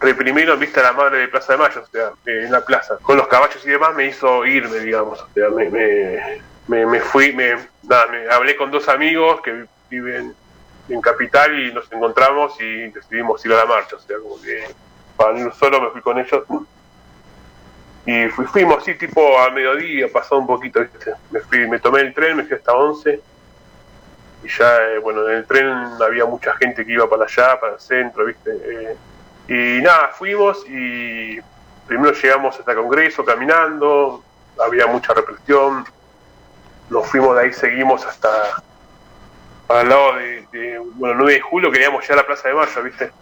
reprimieron, 0.00 0.60
viste, 0.60 0.80
a 0.80 0.82
la 0.82 0.92
madre 0.92 1.20
de 1.20 1.28
Plaza 1.28 1.54
de 1.54 1.58
Mayo, 1.58 1.82
o 1.82 1.86
sea, 1.86 2.10
en 2.26 2.52
la 2.52 2.62
plaza, 2.62 2.98
con 3.00 3.16
los 3.16 3.26
caballos 3.26 3.64
y 3.64 3.70
demás, 3.70 3.94
me 3.94 4.04
hizo 4.04 4.44
irme, 4.44 4.80
digamos, 4.80 5.18
o 5.18 5.28
sea, 5.32 5.48
me, 5.48 5.70
me, 5.70 6.84
me, 6.84 7.00
fui, 7.00 7.32
me, 7.32 7.56
nada, 7.84 8.06
me 8.08 8.28
hablé 8.28 8.54
con 8.54 8.70
dos 8.70 8.86
amigos 8.90 9.40
que 9.40 9.64
viven 9.88 10.34
en 10.90 11.00
Capital 11.00 11.58
y 11.58 11.72
nos 11.72 11.90
encontramos 11.90 12.52
y 12.60 12.88
decidimos 12.90 13.42
ir 13.46 13.54
a 13.54 13.56
la 13.56 13.64
marcha, 13.64 13.96
o 13.96 14.00
sea, 14.00 14.18
como 14.18 14.38
que 14.42 14.62
para 15.16 15.38
ir 15.38 15.50
solo 15.54 15.80
me 15.80 15.88
fui 15.88 16.02
con 16.02 16.18
ellos. 16.18 16.44
Y 18.04 18.28
fui, 18.28 18.44
fuimos 18.44 18.82
así 18.82 18.94
tipo 18.94 19.38
a 19.38 19.48
mediodía, 19.48 20.06
pasó 20.12 20.36
un 20.36 20.46
poquito, 20.46 20.80
¿viste? 20.80 21.14
Me, 21.30 21.40
fui, 21.40 21.66
me 21.66 21.78
tomé 21.78 22.02
el 22.02 22.12
tren, 22.12 22.36
me 22.36 22.44
fui 22.44 22.58
hasta 22.58 22.74
11 22.74 23.37
y 24.42 24.48
ya, 24.48 24.76
eh, 24.84 24.98
bueno, 24.98 25.28
en 25.28 25.36
el 25.36 25.46
tren 25.46 25.68
había 26.00 26.24
mucha 26.24 26.54
gente 26.56 26.84
que 26.84 26.92
iba 26.92 27.08
para 27.08 27.24
allá, 27.24 27.58
para 27.60 27.74
el 27.74 27.80
centro, 27.80 28.24
¿viste? 28.24 28.50
Eh, 28.50 28.96
y 29.48 29.82
nada, 29.82 30.08
fuimos 30.08 30.64
y 30.68 31.38
primero 31.86 32.12
llegamos 32.12 32.58
hasta 32.58 32.74
Congreso 32.74 33.24
caminando, 33.24 34.22
había 34.62 34.86
mucha 34.86 35.14
represión, 35.14 35.84
nos 36.90 37.06
fuimos 37.08 37.36
de 37.36 37.42
ahí, 37.42 37.52
seguimos 37.52 38.04
hasta 38.04 38.28
al 39.68 39.88
lado 39.88 40.16
de, 40.16 40.80
bueno, 40.94 41.16
9 41.18 41.32
de 41.34 41.40
julio, 41.40 41.70
queríamos 41.70 42.02
llegar 42.02 42.18
a 42.18 42.22
la 42.22 42.26
Plaza 42.26 42.48
de 42.48 42.54
Mayo, 42.54 42.82
¿viste? 42.82 43.12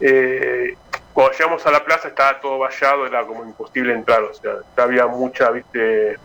Eh, 0.00 0.76
cuando 1.12 1.32
llegamos 1.32 1.66
a 1.66 1.70
la 1.70 1.84
plaza 1.84 2.08
estaba 2.08 2.40
todo 2.40 2.58
vallado, 2.58 3.06
era 3.06 3.24
como 3.24 3.44
imposible 3.44 3.92
entrar, 3.92 4.22
o 4.22 4.34
sea, 4.34 4.54
ya 4.76 4.82
había 4.82 5.06
mucha, 5.06 5.50
¿viste? 5.50 6.16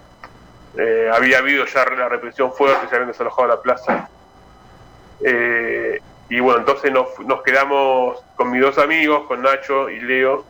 Eh, 0.78 1.12
había 1.14 1.40
habido 1.40 1.66
ya 1.66 1.86
la 1.86 2.08
represión 2.08 2.54
fuerte, 2.54 2.88
se 2.88 2.96
habían 2.96 3.12
desalojado 3.12 3.48
la 3.48 3.62
plaza. 3.62 4.10
Eh, 5.22 6.02
y 6.30 6.40
bueno, 6.40 6.60
entonces 6.60 6.92
nos, 6.92 7.20
nos 7.20 7.42
quedamos 7.42 8.22
con 8.36 8.52
mis 8.52 8.62
dos 8.62 8.78
amigos, 8.78 9.26
con 9.28 9.42
Nacho 9.42 9.90
y 9.90 10.00
Leo. 10.00 10.46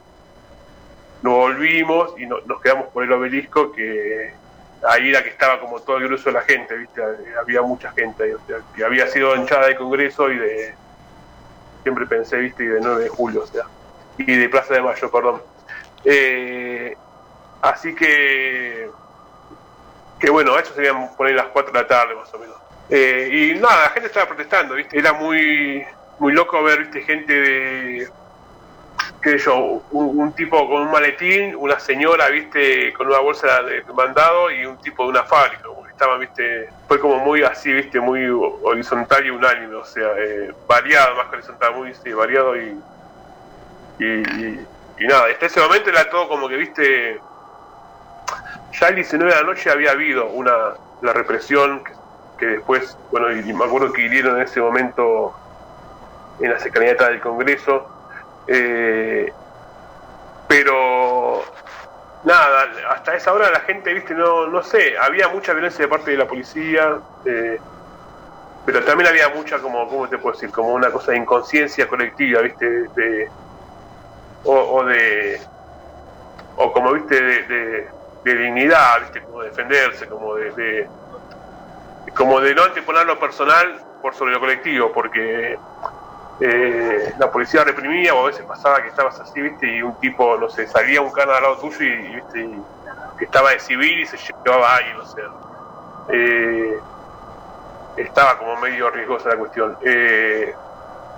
Nos 1.21 1.33
volvimos 1.33 2.13
y 2.19 2.25
nos 2.25 2.61
quedamos 2.61 2.87
por 2.87 3.03
el 3.03 3.11
obelisco, 3.11 3.71
que 3.71 4.33
ahí 4.87 5.09
era 5.09 5.23
que 5.23 5.29
estaba 5.29 5.59
como 5.59 5.79
todo 5.81 5.97
el 5.97 6.05
grueso 6.05 6.29
de 6.29 6.33
la 6.33 6.41
gente, 6.41 6.75
¿viste? 6.75 7.01
Había 7.39 7.61
mucha 7.61 7.91
gente 7.91 8.35
o 8.35 8.39
sea, 8.45 8.57
que 8.75 8.83
había 8.83 9.07
sido 9.07 9.35
hinchada 9.35 9.67
de 9.67 9.75
Congreso 9.75 10.31
y 10.31 10.37
de. 10.37 10.75
Siempre 11.83 12.05
pensé, 12.05 12.37
¿viste? 12.37 12.63
Y 12.63 12.67
de 12.67 12.81
9 12.81 13.03
de 13.03 13.09
julio, 13.09 13.43
o 13.43 13.47
sea. 13.47 13.63
Y 14.17 14.35
de 14.35 14.49
Plaza 14.49 14.73
de 14.73 14.81
Mayo, 14.81 15.11
perdón. 15.11 15.41
Eh, 16.03 16.95
así 17.61 17.95
que. 17.95 18.89
Que 20.19 20.29
bueno, 20.31 20.57
eso 20.57 20.73
serían 20.73 21.15
poner 21.15 21.35
las 21.35 21.47
4 21.47 21.71
de 21.71 21.79
la 21.79 21.87
tarde 21.87 22.15
más 22.15 22.33
o 22.33 22.39
menos. 22.39 22.57
Eh, 22.89 23.29
y 23.31 23.59
nada, 23.59 23.83
la 23.83 23.89
gente 23.89 24.07
estaba 24.07 24.27
protestando, 24.27 24.75
¿viste? 24.75 24.97
Era 24.97 25.13
muy, 25.13 25.85
muy 26.19 26.33
loco 26.33 26.61
ver, 26.63 26.79
¿viste? 26.79 27.01
Gente 27.01 27.33
de, 27.33 28.07
qué 29.21 29.37
yo, 29.37 29.83
un, 29.91 30.33
tipo 30.33 30.67
con 30.69 30.83
un 30.83 30.91
maletín, 30.91 31.55
una 31.55 31.79
señora, 31.79 32.29
¿viste? 32.29 32.93
Con 32.93 33.07
una 33.07 33.19
bolsa 33.19 33.61
de 33.63 33.83
mandado 33.93 34.51
y 34.51 34.65
un 34.65 34.77
tipo 34.77 35.03
de 35.03 35.09
una 35.09 35.23
fábrica, 35.23 35.63
como 35.63 35.85
estaba, 35.87 36.17
¿viste? 36.17 36.69
Fue 36.87 36.99
como 36.99 37.17
muy 37.19 37.43
así, 37.43 37.73
¿viste? 37.73 37.99
Muy 37.99 38.25
horizontal 38.29 39.25
y 39.25 39.31
unánime, 39.31 39.75
o 39.75 39.85
sea, 39.85 40.09
eh, 40.17 40.53
variado, 40.67 41.15
más 41.15 41.27
que 41.27 41.35
horizontal, 41.37 41.75
muy 41.75 41.93
variado 42.13 42.55
y 42.55 42.77
y, 43.99 44.05
y, 45.03 45.07
nada, 45.07 45.25
hasta 45.31 45.47
ese 45.47 45.59
momento 45.59 45.89
era 45.89 46.09
todo 46.09 46.27
como 46.27 46.47
que, 46.47 46.55
¿viste? 46.55 47.19
Ya 48.79 48.87
el 48.89 48.95
19 48.95 49.31
de 49.33 49.39
la 49.39 49.45
noche 49.45 49.71
había 49.71 49.91
habido 49.91 50.27
una 50.27 50.73
la 51.01 51.13
represión 51.13 51.83
que 51.83 51.91
que 52.37 52.45
después, 52.45 52.97
bueno, 53.11 53.31
y 53.31 53.53
me 53.53 53.65
acuerdo 53.65 53.91
que 53.91 54.03
hirieron 54.03 54.37
en 54.37 54.43
ese 54.43 54.61
momento 54.61 55.33
en 56.39 56.51
la 56.51 56.57
escalinata 56.57 57.09
del 57.09 57.19
Congreso, 57.19 57.87
eh, 58.47 59.31
pero 60.47 61.43
nada, 62.23 62.67
hasta 62.89 63.15
esa 63.15 63.33
hora 63.33 63.49
la 63.51 63.61
gente, 63.61 63.93
viste, 63.93 64.13
no, 64.13 64.47
no 64.47 64.63
sé, 64.63 64.97
había 64.97 65.27
mucha 65.29 65.53
violencia 65.53 65.85
de 65.85 65.89
parte 65.89 66.11
de 66.11 66.17
la 66.17 66.27
policía, 66.27 66.99
eh, 67.25 67.59
pero 68.65 68.83
también 68.83 69.09
había 69.09 69.29
mucha, 69.29 69.59
como, 69.59 69.87
¿cómo 69.87 70.07
te 70.07 70.17
puedo 70.17 70.33
decir? 70.33 70.51
Como 70.51 70.73
una 70.73 70.91
cosa 70.91 71.11
de 71.11 71.17
inconsciencia 71.17 71.87
colectiva, 71.87 72.41
viste, 72.41 72.65
de, 72.95 73.29
o, 74.43 74.83
de, 74.85 75.41
o 76.57 76.71
como, 76.71 76.93
viste, 76.93 77.21
de, 77.21 77.87
de, 78.23 78.35
dignidad, 78.35 79.01
viste, 79.01 79.21
como 79.21 79.41
defenderse, 79.41 80.07
como 80.07 80.35
de 80.35 80.87
como 82.15 82.39
de 82.41 82.55
no 82.55 82.63
anteponer 82.63 83.05
lo 83.05 83.19
personal 83.19 83.81
por 84.01 84.15
sobre 84.15 84.33
lo 84.33 84.39
colectivo, 84.39 84.91
porque 84.91 85.57
eh, 86.39 87.13
la 87.17 87.31
policía 87.31 87.63
reprimía 87.63 88.13
o 88.13 88.23
a 88.23 88.27
veces 88.27 88.45
pasaba 88.45 88.81
que 88.81 88.89
estabas 88.89 89.19
así, 89.19 89.41
viste, 89.41 89.67
y 89.67 89.81
un 89.81 89.99
tipo, 89.99 90.37
no 90.37 90.49
sé, 90.49 90.67
salía 90.67 91.01
un 91.01 91.11
cana 91.11 91.37
al 91.37 91.43
lado 91.43 91.57
tuyo 91.57 91.83
y, 91.83 92.15
viste, 92.15 92.49
estaba 93.19 93.51
de 93.51 93.59
civil 93.59 94.01
y 94.01 94.05
se 94.05 94.17
llevaba 94.17 94.73
a 94.73 94.77
alguien, 94.77 94.97
o 94.97 95.05
sea, 95.05 95.23
eh, 96.13 96.77
estaba 97.97 98.37
como 98.37 98.55
medio 98.57 98.89
riesgosa 98.89 99.29
la 99.29 99.37
cuestión. 99.37 99.77
Eh, 99.83 100.53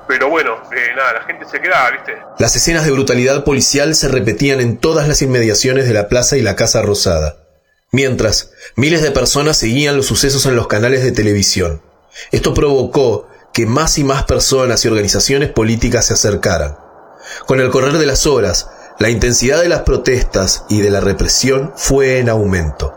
pero 0.07 0.27
bueno, 0.29 0.57
nada, 0.95 1.13
la 1.13 1.21
gente 1.21 1.45
se 1.45 1.61
quedaba, 1.61 1.91
¿viste? 1.91 2.17
Las 2.39 2.55
escenas 2.55 2.83
de 2.83 2.91
brutalidad 2.91 3.43
policial 3.43 3.93
se 3.93 4.07
repetían 4.07 4.59
en 4.59 4.77
todas 4.77 5.07
las 5.07 5.21
inmediaciones 5.21 5.87
de 5.87 5.93
la 5.93 6.07
plaza 6.07 6.35
y 6.35 6.41
la 6.41 6.55
Casa 6.55 6.81
Rosada. 6.81 7.35
Mientras, 7.91 8.51
miles 8.75 9.01
de 9.01 9.11
personas 9.11 9.57
seguían 9.57 9.97
los 9.97 10.05
sucesos 10.05 10.45
en 10.45 10.55
los 10.55 10.67
canales 10.67 11.03
de 11.03 11.11
televisión. 11.11 11.81
Esto 12.31 12.53
provocó 12.53 13.27
que 13.51 13.65
más 13.65 13.97
y 13.97 14.03
más 14.03 14.25
personas 14.25 14.85
y 14.85 14.87
organizaciones 14.87 15.49
políticas 15.49 16.05
se 16.05 16.13
acercaran. 16.13 16.77
Con 17.47 17.59
el 17.59 17.71
correr 17.71 17.97
de 17.97 18.05
las 18.05 18.27
horas, 18.27 18.69
la 18.99 19.09
intensidad 19.09 19.61
de 19.61 19.69
las 19.69 19.81
protestas 19.81 20.65
y 20.69 20.81
de 20.81 20.91
la 20.91 20.99
represión 20.99 21.73
fue 21.75 22.19
en 22.19 22.29
aumento. 22.29 22.93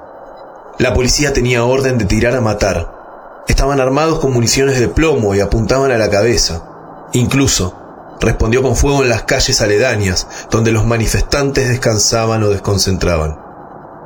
La 0.79 0.93
policía 0.93 1.33
tenía 1.33 1.65
orden 1.65 1.97
de 1.97 2.05
tirar 2.05 2.37
a 2.37 2.41
matar. 2.41 3.43
Estaban 3.49 3.81
armados 3.81 4.19
con 4.19 4.33
municiones 4.33 4.79
de 4.79 4.89
plomo 4.89 5.35
y 5.35 5.41
apuntaban 5.41 5.91
a 5.91 5.99
la 5.99 6.11
cabeza. 6.11 6.65
Incluso, 7.13 7.79
respondió 8.21 8.63
con 8.63 8.77
fuego 8.77 9.03
en 9.03 9.09
las 9.09 9.23
calles 9.23 9.61
aledañas, 9.63 10.27
donde 10.51 10.73
los 10.73 10.85
manifestantes 10.85 11.69
descansaban 11.69 12.43
o 12.43 12.51
desconcentraban. 12.51 13.42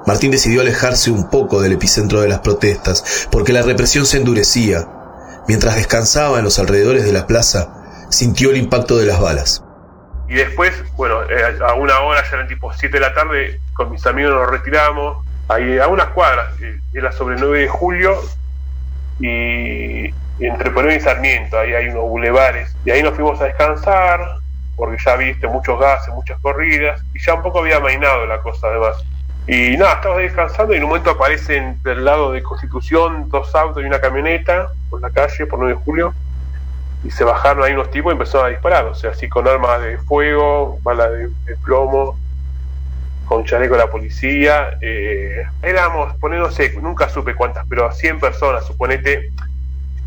Martín 0.07 0.31
decidió 0.31 0.61
alejarse 0.61 1.11
un 1.11 1.29
poco 1.31 1.61
del 1.61 1.73
epicentro 1.73 2.21
de 2.21 2.29
las 2.29 2.39
protestas, 2.39 3.29
porque 3.33 3.53
la 3.53 3.63
represión 3.63 4.07
se 4.07 4.19
endurecía. 4.19 4.87
Mientras 5.49 5.75
descansaba 5.75 6.39
en 6.39 6.45
los 6.45 6.61
alrededores 6.61 7.05
de 7.05 7.13
la 7.13 7.27
plaza, 7.27 8.07
sintió 8.09 8.51
el 8.51 8.57
impacto 8.57 8.97
de 8.99 9.07
las 9.07 9.21
balas. 9.21 9.65
Y 10.29 10.35
después, 10.35 10.73
bueno, 10.97 11.23
eh, 11.25 11.59
a 11.67 11.75
una 11.75 12.01
hora, 12.01 12.23
ya 12.23 12.37
eran 12.37 12.47
tipo 12.47 12.73
7 12.73 12.97
de 12.97 13.01
la 13.01 13.15
tarde, 13.15 13.61
con 13.75 13.91
mis 13.91 14.07
amigos 14.07 14.33
nos 14.33 14.49
retiramos, 14.49 15.27
ahí 15.49 15.79
a 15.79 15.89
unas 15.89 16.09
cuadras, 16.09 16.55
era 16.93 17.11
sobre 17.11 17.35
el 17.35 17.41
9 17.41 17.61
de 17.61 17.69
julio, 17.69 18.21
y, 19.19 20.15
entre 20.39 20.71
Perón 20.71 20.93
y 20.93 21.01
Sarmiento, 21.01 21.59
ahí 21.59 21.75
hay 21.75 21.89
unos 21.89 22.05
bulevares, 22.05 22.77
y 22.85 22.91
ahí 22.91 23.03
nos 23.03 23.15
fuimos 23.15 23.41
a 23.41 23.45
descansar, 23.45 24.21
porque 24.77 25.03
ya 25.05 25.17
viste 25.17 25.49
muchos 25.49 25.81
gases, 25.81 26.15
muchas 26.15 26.39
corridas, 26.41 27.01
y 27.13 27.21
ya 27.21 27.35
un 27.35 27.43
poco 27.43 27.61
había 27.61 27.81
mainado 27.81 28.25
la 28.27 28.41
cosa 28.41 28.69
además. 28.69 28.97
Y 29.49 29.76
nada, 29.76 29.95
estaba 29.95 30.17
descansando 30.19 30.75
y 30.75 30.79
en 30.79 30.83
un 30.83 30.88
momento 30.88 31.11
aparecen 31.11 31.81
del 31.85 32.05
lado 32.05 32.33
de 32.33 32.43
Constitución 32.43 33.29
dos 33.29 33.55
autos 33.55 33.83
y 33.83 33.87
una 33.87 34.00
camioneta 34.00 34.73
por 34.91 35.00
la 35.00 35.11
calle, 35.11 35.47
por 35.47 35.61
9 35.61 35.75
de 35.75 35.81
julio, 35.85 36.15
y 37.05 37.11
se 37.12 37.23
bajaron 37.23 37.62
ahí 37.62 37.73
unos 37.73 37.91
tipos 37.93 38.11
y 38.11 38.15
empezaron 38.15 38.47
a 38.47 38.50
disparar, 38.50 38.87
o 38.87 38.95
sea, 38.97 39.11
así 39.11 39.29
con 39.29 39.47
armas 39.47 39.81
de 39.83 39.99
fuego, 39.99 40.81
balas 40.83 41.12
de, 41.12 41.57
plomo. 41.65 42.19
con 43.26 43.45
chaleco 43.45 43.75
de 43.75 43.81
la 43.81 43.91
policía. 43.91 44.79
Eh, 44.81 45.45
éramos, 45.62 46.15
poniéndose, 46.17 46.73
nunca 46.81 47.09
supe 47.09 47.37
cuántas, 47.37 47.67
pero 47.69 47.93
100 47.93 48.19
personas, 48.19 48.67
suponete, 48.67 49.31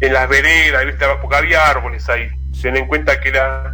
en 0.02 0.14
las 0.14 0.28
veredas, 0.28 0.86
¿viste? 0.86 1.06
porque 1.22 1.38
había 1.38 1.66
árboles 1.66 2.10
ahí. 2.10 2.30
Ten 2.62 2.76
en 2.76 2.88
cuenta 2.88 3.22
que 3.22 3.30
era 3.30 3.74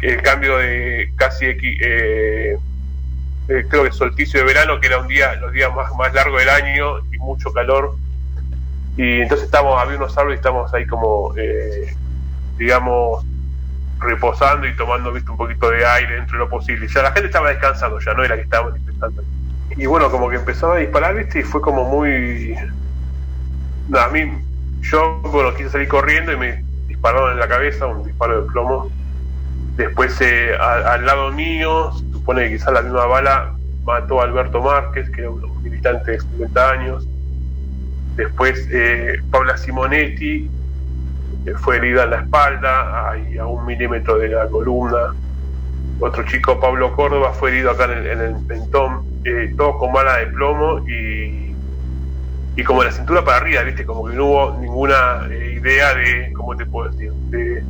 el 0.00 0.22
cambio 0.22 0.58
de 0.58 1.12
casi 1.16 1.46
eh, 1.46 2.56
eh, 3.48 3.66
creo 3.68 3.84
que 3.84 3.92
solsticio 3.92 4.40
de 4.40 4.46
verano, 4.46 4.80
que 4.80 4.86
era 4.86 4.98
un 4.98 5.08
día, 5.08 5.34
los 5.36 5.52
días 5.52 5.74
más, 5.74 5.94
más 5.96 6.12
largos 6.14 6.40
del 6.40 6.48
año 6.48 6.98
y 7.12 7.18
mucho 7.18 7.52
calor. 7.52 7.96
Y 8.96 9.20
entonces 9.20 9.46
estamos, 9.46 9.80
había 9.80 9.96
unos 9.96 10.16
árboles 10.16 10.38
y 10.38 10.40
estamos 10.40 10.72
ahí 10.72 10.86
como, 10.86 11.34
eh, 11.36 11.94
digamos, 12.56 13.24
reposando 14.00 14.66
y 14.66 14.76
tomando 14.76 15.12
¿viste? 15.12 15.30
un 15.30 15.36
poquito 15.36 15.70
de 15.70 15.84
aire 15.84 16.14
dentro 16.14 16.38
de 16.38 16.44
lo 16.44 16.50
posible. 16.50 16.88
Ya 16.88 17.02
la 17.02 17.12
gente 17.12 17.26
estaba 17.26 17.50
descansando, 17.50 17.98
ya 18.00 18.14
no 18.14 18.24
era 18.24 18.36
que 18.36 18.42
estábamos 18.42 18.72
manifestando. 18.72 19.22
Y 19.76 19.86
bueno, 19.86 20.10
como 20.10 20.30
que 20.30 20.36
empezaba 20.36 20.76
a 20.76 20.78
disparar, 20.78 21.14
¿viste? 21.14 21.40
Y 21.40 21.42
fue 21.42 21.60
como 21.60 21.84
muy. 21.84 22.54
A 23.92 24.08
mí, 24.08 24.38
yo, 24.80 25.20
bueno, 25.22 25.54
quise 25.54 25.70
salir 25.70 25.88
corriendo 25.88 26.32
y 26.32 26.36
me 26.36 26.64
dispararon 26.86 27.32
en 27.32 27.40
la 27.40 27.48
cabeza, 27.48 27.86
un 27.86 28.04
disparo 28.04 28.42
de 28.42 28.52
plomo. 28.52 28.90
Después, 29.76 30.18
eh, 30.20 30.54
al 30.56 31.04
lado 31.04 31.32
mío, 31.32 31.92
supone 32.24 32.48
que 32.48 32.56
quizás 32.56 32.72
la 32.72 32.80
misma 32.80 33.04
bala 33.04 33.54
mató 33.84 34.18
a 34.18 34.24
Alberto 34.24 34.62
Márquez, 34.62 35.10
que 35.10 35.20
era 35.20 35.30
un 35.30 35.62
militante 35.62 36.12
de 36.12 36.20
50 36.20 36.70
años. 36.70 37.06
Después, 38.16 38.66
eh, 38.72 39.20
Paula 39.30 39.58
Simonetti, 39.58 40.50
fue 41.60 41.76
herida 41.76 42.04
en 42.04 42.10
la 42.10 42.20
espalda, 42.20 43.12
a 43.12 43.46
un 43.46 43.66
milímetro 43.66 44.16
de 44.16 44.28
la 44.28 44.46
columna. 44.46 45.14
Otro 46.00 46.22
chico, 46.22 46.58
Pablo 46.58 46.96
Córdoba, 46.96 47.34
fue 47.34 47.50
herido 47.50 47.72
acá 47.72 47.84
en 47.84 48.06
el, 48.06 48.34
mentón, 48.46 49.04
eh, 49.24 49.52
todo 49.58 49.76
con 49.76 49.92
bala 49.92 50.16
de 50.16 50.28
plomo 50.28 50.78
y, 50.88 51.54
y 52.56 52.64
como 52.64 52.82
la 52.82 52.90
cintura 52.90 53.22
para 53.22 53.36
arriba, 53.36 53.62
¿viste? 53.64 53.84
Como 53.84 54.08
que 54.08 54.16
no 54.16 54.24
hubo 54.24 54.58
ninguna 54.62 55.28
eh, 55.30 55.58
idea 55.60 55.92
de, 55.92 56.32
¿cómo 56.32 56.56
te 56.56 56.64
puedo 56.64 56.90
decir? 56.90 57.12
De, 57.28 57.62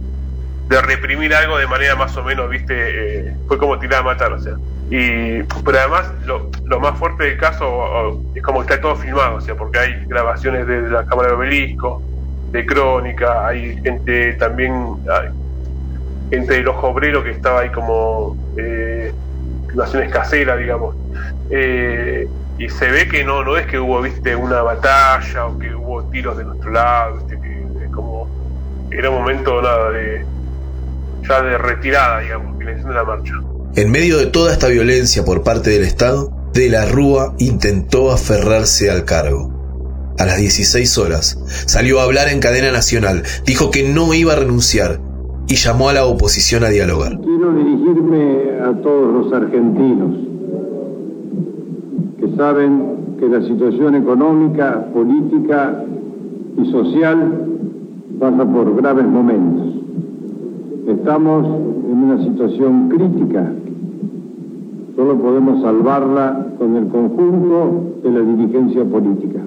reprimir 0.69 1.35
algo 1.35 1.59
de 1.59 1.67
manera 1.67 1.95
más 1.97 2.17
o 2.17 2.25
menos, 2.25 2.49
¿viste? 2.51 2.75
Eh, 2.77 3.37
fue 3.49 3.59
como 3.59 3.79
tirar 3.79 4.01
a 4.01 4.03
matar, 4.03 4.33
o 4.33 4.39
sea. 4.39 4.55
Y, 4.91 5.43
pero 5.65 5.79
además, 5.79 6.11
lo, 6.25 6.51
lo 6.65 6.81
más 6.81 6.99
fuerte 6.99 7.25
del 7.25 7.39
caso 7.39 8.23
es 8.35 8.43
como 8.43 8.61
que 8.61 8.73
está 8.73 8.81
todo 8.81 8.97
filmado, 8.97 9.37
o 9.37 9.41
sea, 9.41 9.55
porque 9.55 9.79
hay 9.79 10.05
grabaciones 10.07 10.67
de 10.67 10.83
la 10.83 11.05
cámara 11.07 11.29
de 11.29 11.35
obelisco, 11.35 12.03
de 12.51 12.67
crónica, 12.67 13.47
hay 13.47 13.81
gente 13.83 14.35
también, 14.35 14.97
hay 15.11 15.31
gente 16.31 16.55
del 16.55 16.69
ojo 16.69 16.89
obrero 16.89 17.23
que 17.25 17.31
estaba 17.31 17.61
ahí 17.61 17.71
como 17.71 18.37
eh, 18.57 19.13
naciones 19.75 20.13
caseras, 20.13 20.59
digamos. 20.59 20.95
Eh, 21.51 22.29
y 22.59 22.69
se 22.69 22.91
ve 22.91 23.09
que 23.09 23.25
no, 23.25 23.43
no 23.43 23.57
es 23.57 23.67
que 23.67 23.79
hubo, 23.79 24.01
viste, 24.01 24.37
una 24.37 24.63
batalla 24.63 25.47
o 25.47 25.59
que 25.59 25.75
hubo 25.75 26.05
tiros 26.05 26.37
de 26.37 26.45
nuestro 26.45 26.71
lado, 26.71 27.17
viste, 27.17 27.41
que 27.41 27.91
como 27.91 28.29
era 28.91 29.11
un 29.11 29.19
momento 29.19 29.61
nada 29.61 29.91
de 29.91 30.25
ya 31.29 31.43
de 31.43 31.59
retirada, 31.59 32.21
digamos, 32.21 32.59
finalización 32.59 32.91
de 32.91 32.95
la 32.95 33.05
marcha. 33.05 33.33
En 33.77 33.91
medio 33.91 34.19
de 34.19 34.27
toda 34.27 34.53
esta 34.53 34.69
violencia 34.69 35.25
por 35.25 35.43
parte 35.43 35.71
del 35.71 35.83
Estado, 35.83 36.31
De 36.53 36.69
la 36.69 36.87
Rúa 36.87 37.35
intentó 37.39 38.13
aferrarse 38.13 38.89
al 38.89 39.05
cargo 39.05 39.51
a 40.19 40.25
las 40.25 40.39
16 40.39 40.99
horas, 40.99 41.39
salió 41.67 41.99
a 41.99 42.05
hablar 42.05 42.29
en 42.29 42.39
cadena 42.39 42.71
nacional, 42.71 43.25
dijo 43.45 43.73
que 43.73 43.89
no 43.89 44.15
iba 44.15 44.33
a 44.33 44.37
renunciar 44.37 45.01
y 45.49 45.57
llamó 45.57 45.89
a 45.89 45.93
la 45.93 46.07
oposición 46.07 46.63
a 46.65 46.69
dialogar. 46.69 47.19
Quiero 47.21 47.53
dirigirme 47.53 48.61
a 48.63 48.73
todos 48.81 49.25
los 49.25 49.33
argentinos 49.33 50.17
que 52.21 52.37
saben 52.37 53.17
que 53.19 53.29
la 53.29 53.43
situación 53.43 53.97
económica, 53.97 54.87
política 54.93 55.85
y 56.63 56.71
social 56.71 57.49
pasa 58.19 58.45
por 58.45 58.77
graves 58.77 59.07
momentos. 59.07 59.74
Estamos 60.87 61.47
en 61.47 61.97
una 61.97 62.23
situación 62.23 62.91
crítica. 62.91 63.51
Solo 64.95 65.17
podemos 65.17 65.63
salvarla 65.63 66.49
con 66.59 66.77
el 66.77 66.89
conjunto 66.89 68.01
de 68.03 68.11
la 68.11 68.21
dirigencia 68.21 68.85
política. 68.85 69.41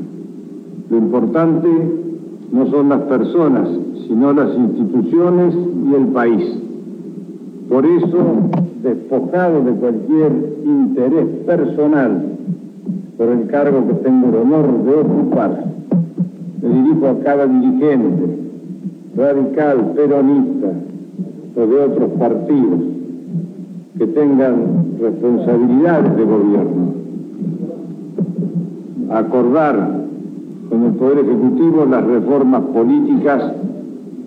Lo 0.90 0.98
importante 0.98 1.70
no 2.52 2.66
son 2.72 2.90
las 2.90 3.02
personas, 3.02 3.70
sino 4.08 4.34
las 4.34 4.58
instituciones 4.58 5.56
y 5.92 5.94
el 5.94 6.08
país. 6.08 6.60
Por 7.70 7.86
eso, 7.86 8.18
despojado 8.82 9.64
de 9.64 9.74
cualquier 9.74 10.32
interés 10.66 11.28
personal 11.46 12.32
por 13.16 13.30
el 13.30 13.46
cargo 13.46 13.86
que 13.88 13.94
tengo 13.94 14.30
el 14.30 14.36
honor 14.38 14.84
de 14.86 14.94
ocupar, 14.96 15.66
me 16.64 16.70
dirijo 16.70 17.08
a 17.10 17.20
cada 17.20 17.46
dirigente, 17.46 18.40
radical, 19.16 19.92
peronista 19.96 20.87
o 21.58 21.66
de 21.66 21.80
otros 21.80 22.12
partidos 22.20 22.80
que 23.98 24.08
tengan 24.08 24.98
responsabilidades 25.02 26.16
de 26.16 26.24
gobierno. 26.24 26.94
Acordar 29.10 30.02
con 30.70 30.84
el 30.84 30.92
Poder 30.94 31.20
Ejecutivo 31.20 31.86
las 31.90 32.06
reformas 32.06 32.62
políticas 32.74 33.54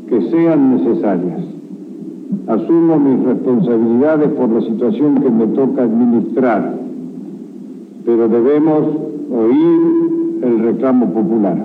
que 0.08 0.22
sean 0.30 0.76
necesarias. 0.76 1.40
Asumo 2.48 2.98
mis 2.98 3.24
responsabilidades 3.24 4.30
por 4.32 4.48
la 4.48 4.60
situación 4.62 5.20
que 5.22 5.30
me 5.30 5.46
toca 5.48 5.84
administrar, 5.84 6.74
pero 8.04 8.28
debemos 8.28 8.82
oír 9.32 10.40
el 10.42 10.58
reclamo 10.60 11.12
popular. 11.12 11.64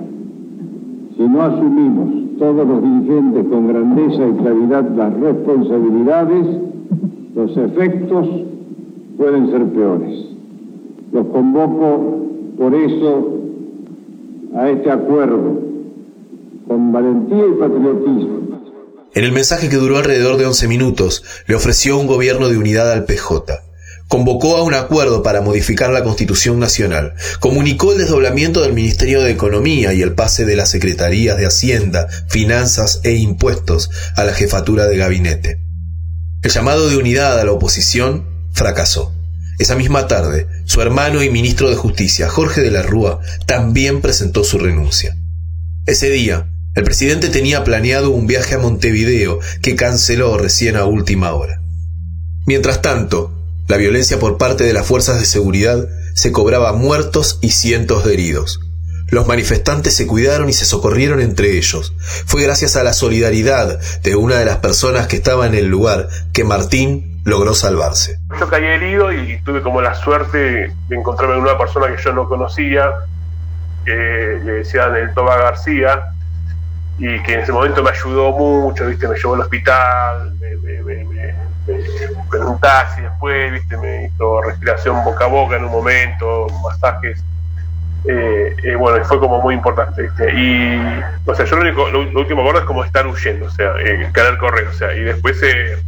Si 1.16 1.22
no 1.24 1.42
asumimos 1.42 2.25
todos 2.38 2.66
los 2.66 2.82
dirigentes 2.82 3.46
con 3.48 3.68
grandeza 3.68 4.26
y 4.26 4.42
claridad 4.42 4.90
las 4.96 5.14
responsabilidades, 5.20 6.46
los 7.34 7.56
efectos 7.56 8.28
pueden 9.16 9.50
ser 9.50 9.64
peores. 9.66 10.26
Los 11.12 11.26
convoco 11.26 12.20
por 12.58 12.74
eso 12.74 13.32
a 14.54 14.70
este 14.70 14.90
acuerdo 14.90 15.60
con 16.66 16.92
valentía 16.92 17.46
y 17.46 17.52
patriotismo. 17.60 18.36
En 19.14 19.24
el 19.24 19.32
mensaje 19.32 19.68
que 19.68 19.76
duró 19.76 19.96
alrededor 19.96 20.36
de 20.36 20.46
11 20.46 20.68
minutos, 20.68 21.24
le 21.46 21.54
ofreció 21.54 21.98
un 21.98 22.06
gobierno 22.06 22.48
de 22.48 22.58
unidad 22.58 22.92
al 22.92 23.04
PJ. 23.04 23.65
Convocó 24.08 24.56
a 24.56 24.62
un 24.62 24.74
acuerdo 24.74 25.22
para 25.22 25.40
modificar 25.40 25.90
la 25.90 26.04
Constitución 26.04 26.60
Nacional. 26.60 27.14
Comunicó 27.40 27.92
el 27.92 27.98
desdoblamiento 27.98 28.62
del 28.62 28.72
Ministerio 28.72 29.20
de 29.20 29.32
Economía 29.32 29.92
y 29.92 30.02
el 30.02 30.14
pase 30.14 30.44
de 30.44 30.54
las 30.54 30.70
Secretarías 30.70 31.36
de 31.36 31.46
Hacienda, 31.46 32.06
Finanzas 32.28 33.00
e 33.02 33.14
Impuestos 33.14 33.90
a 34.14 34.24
la 34.24 34.32
jefatura 34.32 34.86
de 34.86 34.96
gabinete. 34.96 35.60
El 36.42 36.50
llamado 36.50 36.88
de 36.88 36.96
unidad 36.96 37.40
a 37.40 37.44
la 37.44 37.52
oposición 37.52 38.26
fracasó. 38.52 39.12
Esa 39.58 39.74
misma 39.74 40.06
tarde, 40.06 40.46
su 40.66 40.80
hermano 40.82 41.22
y 41.22 41.30
ministro 41.30 41.70
de 41.70 41.76
Justicia, 41.76 42.28
Jorge 42.28 42.60
de 42.60 42.70
la 42.70 42.82
Rúa, 42.82 43.20
también 43.46 44.02
presentó 44.02 44.44
su 44.44 44.58
renuncia. 44.58 45.16
Ese 45.86 46.10
día, 46.10 46.48
el 46.74 46.84
presidente 46.84 47.30
tenía 47.30 47.64
planeado 47.64 48.10
un 48.10 48.26
viaje 48.26 48.54
a 48.54 48.58
Montevideo 48.58 49.40
que 49.62 49.76
canceló 49.76 50.36
recién 50.36 50.76
a 50.76 50.84
última 50.84 51.32
hora. 51.32 51.62
Mientras 52.46 52.82
tanto, 52.82 53.32
la 53.68 53.76
violencia 53.76 54.18
por 54.18 54.38
parte 54.38 54.64
de 54.64 54.72
las 54.72 54.86
fuerzas 54.86 55.18
de 55.18 55.26
seguridad 55.26 55.88
se 56.14 56.32
cobraba 56.32 56.72
muertos 56.72 57.38
y 57.42 57.50
cientos 57.50 58.04
de 58.04 58.14
heridos. 58.14 58.60
Los 59.08 59.28
manifestantes 59.28 59.94
se 59.94 60.06
cuidaron 60.06 60.48
y 60.48 60.52
se 60.52 60.64
socorrieron 60.64 61.20
entre 61.20 61.56
ellos. 61.56 61.94
Fue 62.26 62.42
gracias 62.42 62.76
a 62.76 62.82
la 62.82 62.92
solidaridad 62.92 63.78
de 64.02 64.16
una 64.16 64.36
de 64.36 64.44
las 64.44 64.56
personas 64.56 65.06
que 65.06 65.16
estaba 65.16 65.46
en 65.46 65.54
el 65.54 65.66
lugar 65.66 66.08
que 66.32 66.42
Martín 66.42 67.20
logró 67.24 67.54
salvarse. 67.54 68.18
Yo 68.38 68.48
caí 68.48 68.64
herido 68.64 69.12
y 69.12 69.40
tuve 69.44 69.62
como 69.62 69.80
la 69.80 69.94
suerte 69.94 70.72
de 70.88 70.96
encontrarme 70.96 71.34
con 71.34 71.44
una 71.44 71.58
persona 71.58 71.94
que 71.94 72.02
yo 72.02 72.12
no 72.12 72.28
conocía, 72.28 72.90
que 73.84 74.40
le 74.44 74.52
decían 74.52 74.94
el 74.96 75.12
Toba 75.14 75.36
García, 75.36 76.12
y 76.98 77.22
que 77.22 77.34
en 77.34 77.40
ese 77.40 77.52
momento 77.52 77.82
me 77.82 77.90
ayudó 77.90 78.32
mucho, 78.32 78.86
¿viste? 78.86 79.06
me 79.06 79.16
llevó 79.16 79.34
al 79.34 79.40
hospital, 79.42 80.34
me, 80.40 81.05
un 82.32 82.58
taxi 82.60 83.02
después, 83.02 83.52
¿viste? 83.52 83.76
me 83.76 84.06
hizo 84.06 84.42
respiración 84.42 85.04
boca 85.04 85.24
a 85.24 85.28
boca 85.28 85.56
en 85.56 85.64
un 85.64 85.72
momento, 85.72 86.46
masajes. 86.62 87.22
Eh, 88.04 88.56
eh, 88.62 88.74
bueno, 88.76 89.04
fue 89.04 89.18
como 89.18 89.40
muy 89.40 89.54
importante. 89.54 90.10
Y, 90.36 90.78
o 91.28 91.34
sea, 91.34 91.44
yo 91.44 91.56
lo, 91.56 91.62
único, 91.62 91.88
lo, 91.88 92.20
último 92.20 92.42
acuerdo 92.42 92.60
es 92.60 92.66
como 92.66 92.84
estar 92.84 93.06
huyendo, 93.06 93.46
o 93.46 93.50
sea, 93.50 93.72
eh, 93.80 94.08
caer 94.12 94.38
correr, 94.38 94.68
o 94.68 94.72
sea, 94.72 94.92
y 94.94 95.02
después 95.02 95.42
eh, 95.42 95.78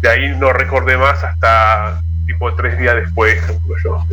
de 0.00 0.08
ahí 0.08 0.28
no 0.36 0.52
recordé 0.52 0.96
más 0.96 1.22
hasta 1.24 2.02
tipo 2.26 2.54
tres 2.54 2.78
días 2.78 2.94
después, 2.94 3.40
yo, 3.82 4.04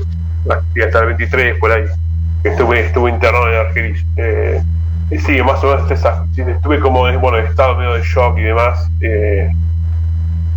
hasta 0.49 0.99
el 0.99 1.05
23 1.05 1.59
por 1.59 1.71
ahí, 1.71 1.85
estuve, 2.43 2.85
estuve 2.85 3.11
internado 3.11 3.49
en 3.49 3.67
Argelis. 3.67 4.05
Eh, 4.15 4.61
sí, 5.25 5.41
más 5.41 5.63
o 5.63 5.75
menos 5.75 5.91
estuve 5.91 6.79
como 6.79 6.99
bueno, 7.19 7.37
en 7.37 7.45
estado 7.45 7.75
medio 7.75 7.93
de 7.93 8.03
shock 8.03 8.37
y 8.37 8.43
demás, 8.43 8.89
eh, 9.01 9.49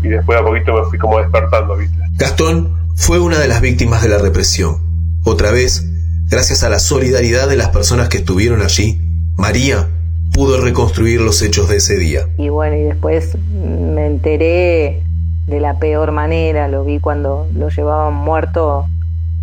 y 0.02 0.08
después 0.08 0.38
a 0.38 0.44
poquito 0.44 0.74
me 0.74 0.84
fui 0.88 0.98
como 0.98 1.18
despertando, 1.18 1.76
¿viste? 1.76 1.98
Gastón 2.12 2.76
fue 2.96 3.18
una 3.18 3.38
de 3.38 3.48
las 3.48 3.60
víctimas 3.60 4.02
de 4.02 4.08
la 4.08 4.18
represión. 4.18 4.76
Otra 5.24 5.50
vez, 5.50 5.86
gracias 6.28 6.62
a 6.62 6.68
la 6.68 6.78
solidaridad 6.78 7.48
de 7.48 7.56
las 7.56 7.68
personas 7.68 8.08
que 8.08 8.18
estuvieron 8.18 8.62
allí, 8.62 9.00
María 9.36 9.88
pudo 10.32 10.60
reconstruir 10.60 11.20
los 11.20 11.42
hechos 11.42 11.68
de 11.68 11.76
ese 11.76 11.96
día. 11.96 12.26
Y 12.38 12.48
bueno, 12.48 12.76
y 12.76 12.82
después 12.82 13.36
me 13.52 14.06
enteré 14.06 15.02
de 15.46 15.60
la 15.60 15.78
peor 15.78 16.12
manera, 16.12 16.68
lo 16.68 16.84
vi 16.84 17.00
cuando 17.00 17.48
lo 17.54 17.68
llevaban 17.68 18.14
muerto 18.14 18.86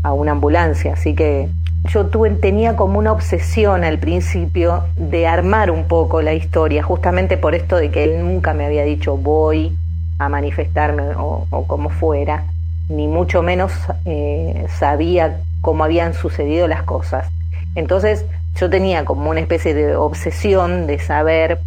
a 0.04 0.14
una 0.14 0.32
ambulancia, 0.32 0.94
así 0.94 1.14
que 1.14 1.50
yo 1.90 2.08
tuve, 2.08 2.30
tenía 2.32 2.76
como 2.76 3.00
una 3.00 3.12
obsesión 3.12 3.84
al 3.84 4.00
principio 4.00 4.84
de 4.96 5.28
armar 5.28 5.72
un 5.72 5.88
poco 5.88 6.22
la 6.22 6.34
historia, 6.34 6.84
justamente 6.84 7.38
por 7.38 7.56
esto 7.56 7.76
de 7.76 7.92
que 7.92 8.04
él 8.04 8.24
nunca 8.24 8.54
me 8.54 8.66
había 8.66 8.84
dicho 8.84 9.18
voy 9.18 9.78
a 10.20 10.30
manifestarme 10.30 11.04
o, 11.16 11.46
como 11.68 11.90
fuera, 11.90 12.46
ni 12.90 13.08
mucho 13.08 13.42
menos 13.42 13.72
eh, 14.06 14.66
sabía 14.80 15.42
cómo 15.62 15.84
habían 15.84 16.14
sucedido 16.14 16.68
las 16.68 16.84
cosas. 16.84 17.30
Entonces 17.76 18.26
yo 18.56 18.70
tenía 18.70 19.06
como 19.06 19.30
una 19.30 19.40
especie 19.40 19.74
de 19.74 19.96
obsesión 19.96 20.88
de 20.88 21.00
saber 21.00 21.60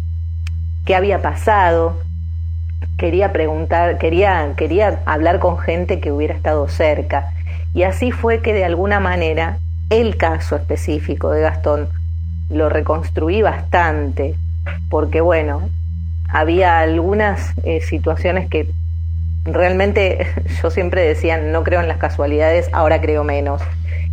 qué 0.85 0.95
había 0.95 1.21
pasado, 1.21 1.97
quería 2.97 3.31
preguntar, 3.31 3.97
quería, 3.97 4.53
quería 4.57 4.99
hablar 5.05 5.39
con 5.39 5.57
gente 5.57 5.99
que 5.99 6.11
hubiera 6.11 6.33
estado 6.33 6.67
cerca. 6.67 7.33
Y 7.73 7.83
así 7.83 8.11
fue 8.11 8.41
que 8.41 8.53
de 8.53 8.65
alguna 8.65 8.99
manera 8.99 9.57
el 9.89 10.17
caso 10.17 10.55
específico 10.55 11.31
de 11.31 11.41
Gastón 11.41 11.89
lo 12.49 12.69
reconstruí 12.69 13.41
bastante, 13.41 14.35
porque 14.89 15.21
bueno, 15.21 15.69
había 16.31 16.79
algunas 16.79 17.53
eh, 17.63 17.81
situaciones 17.81 18.49
que 18.49 18.67
realmente 19.43 20.27
yo 20.63 20.71
siempre 20.71 21.01
decía, 21.01 21.37
no 21.37 21.63
creo 21.63 21.81
en 21.81 21.87
las 21.87 21.97
casualidades, 21.97 22.69
ahora 22.71 23.01
creo 23.01 23.23
menos. 23.23 23.61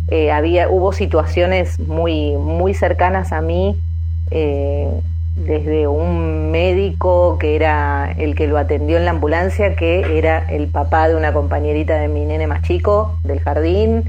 Eh, 0.09 0.31
había, 0.31 0.69
hubo 0.69 0.91
situaciones 0.91 1.79
muy, 1.79 2.35
muy 2.35 2.73
cercanas 2.73 3.31
a 3.31 3.41
mí, 3.41 3.77
eh, 4.31 4.89
desde 5.35 5.87
un 5.87 6.51
médico 6.51 7.37
que 7.39 7.55
era 7.55 8.11
el 8.17 8.35
que 8.35 8.47
lo 8.47 8.57
atendió 8.57 8.97
en 8.97 9.05
la 9.05 9.11
ambulancia, 9.11 9.75
que 9.75 10.17
era 10.17 10.39
el 10.49 10.67
papá 10.67 11.07
de 11.07 11.15
una 11.15 11.31
compañerita 11.31 11.97
de 11.97 12.09
mi 12.09 12.25
nene 12.25 12.47
más 12.47 12.63
chico 12.63 13.17
del 13.23 13.39
jardín, 13.39 14.03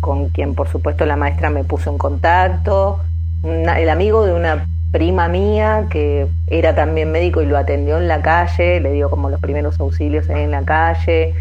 con 0.00 0.30
quien 0.30 0.56
por 0.56 0.66
supuesto 0.66 1.06
la 1.06 1.14
maestra 1.14 1.48
me 1.48 1.62
puso 1.62 1.90
en 1.90 1.98
contacto, 1.98 2.98
el 3.44 3.88
amigo 3.88 4.26
de 4.26 4.32
una 4.32 4.66
prima 4.92 5.28
mía 5.28 5.86
que 5.90 6.26
era 6.46 6.74
también 6.74 7.12
médico 7.12 7.42
y 7.42 7.46
lo 7.46 7.56
atendió 7.56 7.98
en 7.98 8.08
la 8.08 8.22
calle, 8.22 8.80
le 8.80 8.92
dio 8.92 9.10
como 9.10 9.30
los 9.30 9.40
primeros 9.40 9.78
auxilios 9.80 10.28
ahí 10.28 10.42
en 10.42 10.50
la 10.50 10.62
calle, 10.62 11.34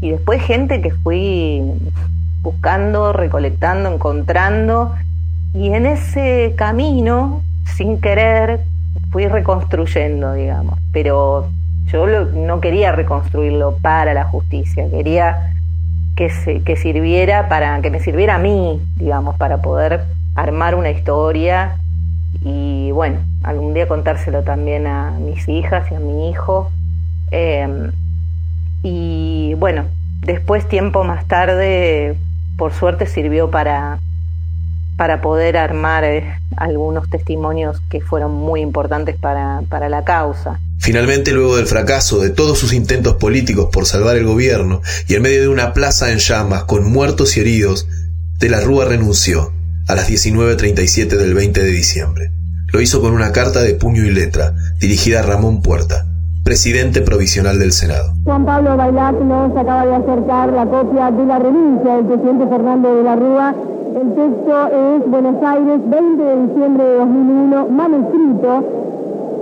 y 0.00 0.10
después 0.10 0.42
gente 0.42 0.80
que 0.80 0.90
fui 0.90 1.62
buscando, 2.42 3.12
recolectando, 3.12 3.92
encontrando, 3.92 4.94
y 5.52 5.72
en 5.72 5.86
ese 5.86 6.54
camino 6.56 7.42
sin 7.76 8.00
querer 8.00 8.60
fui 9.10 9.26
reconstruyendo, 9.28 10.32
digamos, 10.34 10.78
pero 10.92 11.48
yo 11.86 12.06
no 12.06 12.60
quería 12.60 12.92
reconstruirlo 12.92 13.76
para 13.80 14.14
la 14.14 14.24
justicia, 14.24 14.88
quería 14.90 15.52
que, 16.16 16.30
se, 16.30 16.62
que 16.62 16.76
sirviera 16.76 17.48
para, 17.48 17.80
que 17.80 17.90
me 17.90 18.00
sirviera 18.00 18.36
a 18.36 18.38
mí, 18.38 18.80
digamos, 18.96 19.36
para 19.36 19.58
poder 19.58 20.04
armar 20.34 20.74
una 20.74 20.90
historia 20.90 21.76
y 22.44 22.90
bueno, 22.92 23.24
algún 23.42 23.72
día 23.72 23.88
contárselo 23.88 24.42
también 24.42 24.86
a 24.86 25.12
mis 25.12 25.48
hijas 25.48 25.90
y 25.90 25.94
a 25.94 25.98
mi 25.98 26.28
hijo. 26.28 26.70
Em, 27.30 27.90
y 28.82 29.54
bueno, 29.54 29.86
después 30.20 30.68
tiempo 30.68 31.04
más 31.04 31.26
tarde, 31.26 32.18
por 32.58 32.74
suerte 32.74 33.06
sirvió 33.06 33.50
para, 33.50 33.98
para 34.98 35.22
poder 35.22 35.56
armar 35.56 36.04
eh, 36.04 36.38
algunos 36.58 37.08
testimonios 37.08 37.80
que 37.88 38.02
fueron 38.02 38.32
muy 38.32 38.60
importantes 38.60 39.16
para, 39.16 39.62
para 39.70 39.88
la 39.88 40.04
causa. 40.04 40.60
Finalmente, 40.78 41.32
luego 41.32 41.56
del 41.56 41.66
fracaso 41.66 42.20
de 42.20 42.28
todos 42.28 42.58
sus 42.58 42.74
intentos 42.74 43.14
políticos 43.14 43.70
por 43.72 43.86
salvar 43.86 44.18
el 44.18 44.26
gobierno 44.26 44.82
y 45.08 45.14
en 45.14 45.22
medio 45.22 45.40
de 45.40 45.48
una 45.48 45.72
plaza 45.72 46.12
en 46.12 46.18
llamas 46.18 46.64
con 46.64 46.92
muertos 46.92 47.38
y 47.38 47.40
heridos, 47.40 47.88
De 48.38 48.50
la 48.50 48.60
Rúa 48.60 48.84
renunció 48.84 49.53
a 49.88 49.94
las 49.94 50.08
19.37 50.08 51.16
del 51.16 51.34
20 51.34 51.62
de 51.62 51.70
diciembre. 51.70 52.30
Lo 52.72 52.80
hizo 52.80 53.00
con 53.00 53.12
una 53.12 53.32
carta 53.32 53.62
de 53.62 53.74
puño 53.74 54.04
y 54.04 54.10
letra 54.10 54.54
dirigida 54.80 55.20
a 55.20 55.22
Ramón 55.22 55.62
Puerta, 55.62 56.06
presidente 56.44 57.02
provisional 57.02 57.58
del 57.58 57.72
Senado. 57.72 58.14
Juan 58.24 58.44
Pablo 58.44 58.76
Bailat 58.76 59.14
nos 59.20 59.56
acaba 59.56 59.86
de 59.86 59.94
acercar 59.94 60.52
la 60.52 60.66
copia 60.66 61.10
de 61.10 61.26
la 61.26 61.38
renuncia 61.38 61.96
del 61.96 62.06
presidente 62.06 62.46
Fernando 62.48 62.96
de 62.96 63.02
la 63.02 63.16
Rúa 63.16 63.54
el 63.94 64.12
texto 64.12 64.66
es 64.66 65.08
Buenos 65.08 65.40
Aires, 65.40 65.80
20 65.88 66.22
de 66.24 66.46
diciembre 66.48 66.84
de 66.84 66.94
2001, 66.96 67.68
manuscrito 67.68 68.93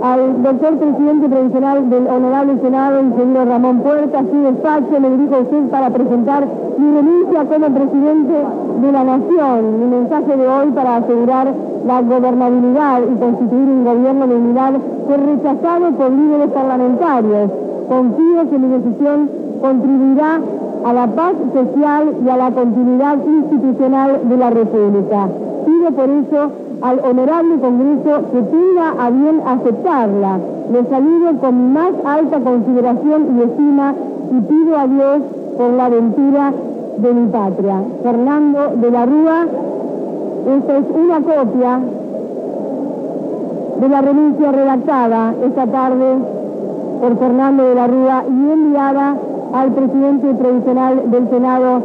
al 0.03 0.43
doctor 0.43 0.77
presidente 0.79 1.29
provisional 1.29 1.89
del 1.89 2.07
Honorable 2.07 2.59
Senado, 2.61 2.99
el 2.99 3.15
señor 3.15 3.47
Ramón 3.47 3.79
Puerta, 3.79 4.19
su 4.19 4.37
despacho, 4.37 4.99
me 4.99 5.09
dirijo 5.11 5.35
a 5.35 5.39
usted 5.39 5.69
para 5.69 5.89
presentar 5.91 6.45
mi 6.77 6.91
renuncia 6.91 7.45
como 7.45 7.67
presidente 7.73 8.33
de 8.81 8.91
la 8.91 9.03
Nación. 9.05 9.79
Mi 9.79 9.85
mensaje 9.95 10.35
de 10.35 10.45
hoy 10.45 10.71
para 10.75 10.97
asegurar 10.97 11.53
la 11.87 12.01
gobernabilidad 12.01 12.99
y 12.99 13.15
constituir 13.15 13.69
un 13.69 13.85
gobierno 13.85 14.27
de 14.27 14.35
unidad 14.35 14.73
fue 15.07 15.17
rechazado 15.17 15.91
por 15.91 16.11
líderes 16.11 16.51
parlamentarios. 16.51 17.51
Confío 17.87 18.49
que 18.49 18.59
mi 18.59 18.67
decisión 18.75 19.29
contribuirá 19.61 20.41
a 20.83 20.93
la 20.93 21.07
paz 21.07 21.33
social 21.53 22.13
y 22.25 22.29
a 22.29 22.35
la 22.35 22.51
continuidad 22.51 23.19
institucional 23.25 24.19
de 24.27 24.35
la 24.35 24.49
República. 24.49 25.29
Pido 25.65 25.91
por 25.91 26.09
eso 26.09 26.51
al 26.83 26.99
honorable 26.99 27.59
Congreso 27.61 28.29
que 28.33 28.41
tenga 28.41 28.89
a 28.99 29.09
bien 29.09 29.41
aceptarla. 29.45 30.39
Le 30.71 30.83
saludo 30.89 31.39
con 31.39 31.71
más 31.71 31.93
alta 32.03 32.39
consideración 32.41 33.37
y 33.37 33.41
estima 33.43 33.93
y 34.31 34.41
pido 34.41 34.77
a 34.77 34.87
Dios 34.87 35.21
por 35.57 35.71
la 35.71 35.85
aventura 35.85 36.51
de 36.97 37.13
mi 37.13 37.27
patria. 37.27 37.75
Fernando 38.03 38.59
de 38.75 38.91
la 38.91 39.05
Rúa, 39.05 39.45
esta 40.57 40.77
es 40.77 40.85
una 40.93 41.21
copia 41.21 41.79
de 43.79 43.89
la 43.89 44.01
renuncia 44.01 44.51
redactada 44.51 45.33
esta 45.41 45.67
tarde 45.67 46.05
por 47.01 47.17
Fernando 47.17 47.63
de 47.63 47.75
la 47.75 47.87
Rúa 47.87 48.23
y 48.27 48.51
enviada 48.51 49.15
al 49.53 49.71
presidente 49.71 50.33
provisional 50.33 51.11
del 51.11 51.29
Senado, 51.29 51.81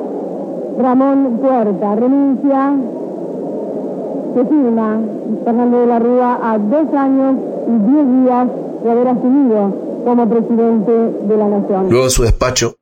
Ramón 0.80 1.38
Puerta. 1.40 1.94
Renuncia 1.94 2.72
se 4.34 5.44
Fernando 5.44 5.80
de 5.80 5.86
la 5.86 5.98
Rúa 5.98 6.40
a 6.42 6.58
dos 6.58 6.94
años 6.94 7.36
y 7.66 7.90
diez 7.90 8.06
días 8.22 8.48
de 8.82 8.90
haber 8.90 9.08
asumido 9.08 9.74
como 10.04 10.28
presidente 10.28 10.92
de 10.92 11.36
la 11.36 11.48
Nación. 11.48 11.88
Luego 11.90 12.04
en 12.04 12.10
su 12.10 12.22
despacho 12.22 12.76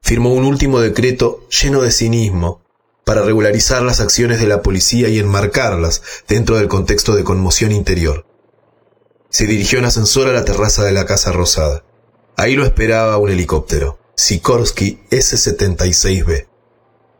firmó 0.00 0.32
un 0.32 0.44
último 0.44 0.80
decreto 0.80 1.40
lleno 1.48 1.82
de 1.82 1.90
cinismo 1.90 2.60
para 3.04 3.22
regularizar 3.22 3.82
las 3.82 4.00
acciones 4.00 4.40
de 4.40 4.46
la 4.46 4.62
policía 4.62 5.08
y 5.08 5.18
enmarcarlas 5.18 6.02
dentro 6.28 6.56
del 6.56 6.68
contexto 6.68 7.14
de 7.14 7.24
conmoción 7.24 7.72
interior. 7.72 8.26
Se 9.28 9.46
dirigió 9.46 9.78
en 9.78 9.84
ascensor 9.84 10.28
a 10.28 10.32
la 10.32 10.44
terraza 10.44 10.82
de 10.82 10.92
la 10.92 11.06
Casa 11.06 11.30
Rosada. 11.30 11.84
Ahí 12.36 12.56
lo 12.56 12.64
esperaba 12.64 13.18
un 13.18 13.30
helicóptero. 13.30 13.98
Sikorsky 14.16 15.00
S-76B. 15.10 16.46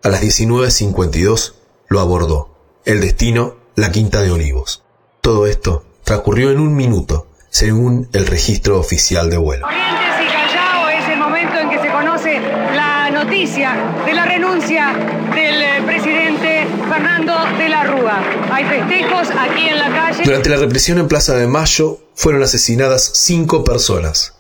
A 0.03 0.09
las 0.09 0.23
19.52 0.23 1.55
lo 1.89 2.01
abordó. 2.01 2.56
El 2.87 3.01
destino, 3.01 3.57
la 3.75 3.91
Quinta 3.91 4.23
de 4.23 4.31
Olivos. 4.31 4.85
Todo 5.21 5.49
esto 5.49 5.85
transcurrió 6.05 6.53
en 6.53 6.61
un 6.61 6.77
minuto, 6.77 7.27
según 7.51 8.09
el 8.13 8.29
registro 8.29 8.79
oficial 8.79 9.29
de 9.29 9.39
vuelo. 9.39 9.67
Corrientes 9.67 10.23
y 10.23 10.27
Callao 10.33 10.89
es 10.91 11.09
el 11.09 11.19
momento 11.19 11.59
en 11.59 11.69
que 11.69 11.81
se 11.81 11.91
conoce 11.91 12.39
la 12.77 13.11
noticia 13.11 13.75
de 14.07 14.15
la 14.15 14.25
renuncia 14.25 14.95
del 15.35 15.63
eh, 15.63 15.83
presidente 15.85 16.69
Fernando 16.89 17.35
de 17.59 17.69
la 17.69 17.83
Rúa. 17.83 18.23
Hay 18.53 18.65
festejos 18.67 19.31
aquí 19.37 19.69
en 19.69 19.79
la 19.81 19.91
calle. 19.91 20.23
Durante 20.23 20.49
la 20.49 20.57
represión 20.57 20.99
en 20.99 21.09
Plaza 21.09 21.35
de 21.35 21.49
Mayo 21.49 21.99
fueron 22.15 22.45
asesinadas 22.45 23.03
cinco 23.15 23.65
personas. 23.65 24.37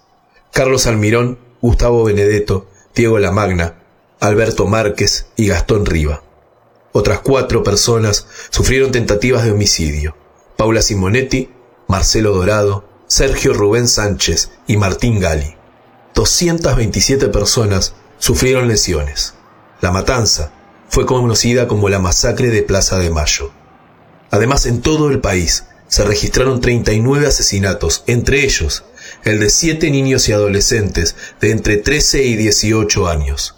Carlos 0.52 0.86
Almirón 0.86 1.40
Gustavo 1.60 2.04
Benedetto, 2.04 2.68
Diego 2.94 3.18
Lamagna, 3.18 3.74
Alberto 4.20 4.66
Márquez 4.66 5.26
y 5.34 5.48
Gastón 5.48 5.84
Riva. 5.84 6.22
Otras 6.98 7.20
cuatro 7.20 7.62
personas 7.62 8.26
sufrieron 8.48 8.90
tentativas 8.90 9.44
de 9.44 9.50
homicidio. 9.50 10.16
Paula 10.56 10.80
Simonetti, 10.80 11.50
Marcelo 11.88 12.32
Dorado, 12.32 12.88
Sergio 13.06 13.52
Rubén 13.52 13.86
Sánchez 13.86 14.52
y 14.66 14.78
Martín 14.78 15.20
Gali. 15.20 15.56
227 16.14 17.28
personas 17.28 17.96
sufrieron 18.18 18.66
lesiones. 18.66 19.34
La 19.82 19.92
matanza 19.92 20.52
fue 20.88 21.04
conocida 21.04 21.68
como 21.68 21.90
la 21.90 21.98
masacre 21.98 22.48
de 22.48 22.62
Plaza 22.62 22.98
de 22.98 23.10
Mayo. 23.10 23.50
Además, 24.30 24.64
en 24.64 24.80
todo 24.80 25.10
el 25.10 25.20
país 25.20 25.66
se 25.88 26.02
registraron 26.02 26.62
39 26.62 27.26
asesinatos, 27.26 28.04
entre 28.06 28.42
ellos 28.42 28.84
el 29.22 29.38
de 29.38 29.50
siete 29.50 29.90
niños 29.90 30.30
y 30.30 30.32
adolescentes 30.32 31.14
de 31.42 31.50
entre 31.50 31.76
13 31.76 32.22
y 32.22 32.36
18 32.36 33.06
años. 33.06 33.54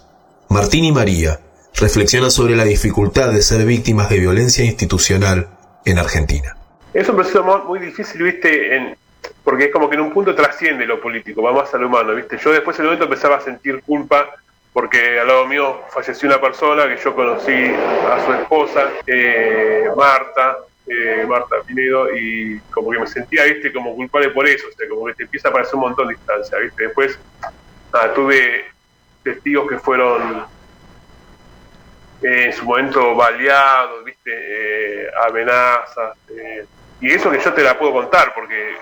Martín 0.49 0.83
y 0.83 0.91
María 0.91 1.39
reflexionan 1.79 2.31
sobre 2.31 2.55
la 2.55 2.65
dificultad 2.65 3.31
de 3.31 3.41
ser 3.41 3.65
víctimas 3.65 4.09
de 4.09 4.19
violencia 4.19 4.65
institucional 4.65 5.47
en 5.85 5.97
Argentina. 5.97 6.55
Es 6.93 7.07
un 7.07 7.15
proceso 7.15 7.43
muy 7.65 7.79
difícil, 7.79 8.23
viste, 8.23 8.75
en, 8.75 8.97
porque 9.43 9.65
es 9.65 9.71
como 9.71 9.89
que 9.89 9.95
en 9.95 10.01
un 10.01 10.11
punto 10.11 10.35
trasciende 10.35 10.85
lo 10.85 10.99
político, 10.99 11.41
va 11.41 11.53
más 11.53 11.73
a 11.73 11.77
lo 11.77 11.87
humano, 11.87 12.13
viste. 12.15 12.37
Yo 12.37 12.51
después 12.51 12.77
en 12.77 12.85
el 12.85 12.87
momento 12.87 13.05
empezaba 13.05 13.37
a 13.37 13.41
sentir 13.41 13.81
culpa 13.81 14.29
porque 14.73 15.19
al 15.19 15.27
lado 15.27 15.45
mío 15.47 15.81
falleció 15.89 16.29
una 16.29 16.39
persona 16.39 16.87
que 16.87 17.01
yo 17.01 17.15
conocí 17.15 17.53
a 17.53 18.25
su 18.25 18.33
esposa, 18.33 18.89
eh, 19.07 19.85
Marta, 19.95 20.57
eh, 20.87 21.25
Marta 21.27 21.57
Pinedo, 21.65 22.15
y 22.15 22.59
como 22.71 22.91
que 22.91 22.99
me 22.99 23.07
sentía, 23.07 23.45
viste, 23.45 23.71
como 23.71 23.95
culpable 23.95 24.29
por 24.29 24.47
eso, 24.47 24.67
o 24.67 24.75
sea, 24.75 24.87
como 24.89 25.05
que 25.05 25.13
te 25.13 25.23
empieza 25.23 25.49
a 25.49 25.51
parecer 25.51 25.75
un 25.75 25.81
montón 25.81 26.07
de 26.07 26.15
distancia, 26.15 26.57
viste. 26.59 26.83
Después 26.83 27.17
tuve 28.15 28.65
testigos 29.23 29.67
que 29.67 29.79
fueron 29.79 30.45
eh, 32.21 32.45
en 32.45 32.53
su 32.53 32.65
momento 32.65 33.15
baleados, 33.15 34.03
viste, 34.03 34.31
eh, 34.33 35.07
amenazas, 35.27 36.17
y 37.01 37.11
eso 37.11 37.31
que 37.31 37.39
yo 37.39 37.53
te 37.53 37.63
la 37.63 37.77
puedo 37.77 37.93
contar, 37.93 38.33
porque 38.33 38.75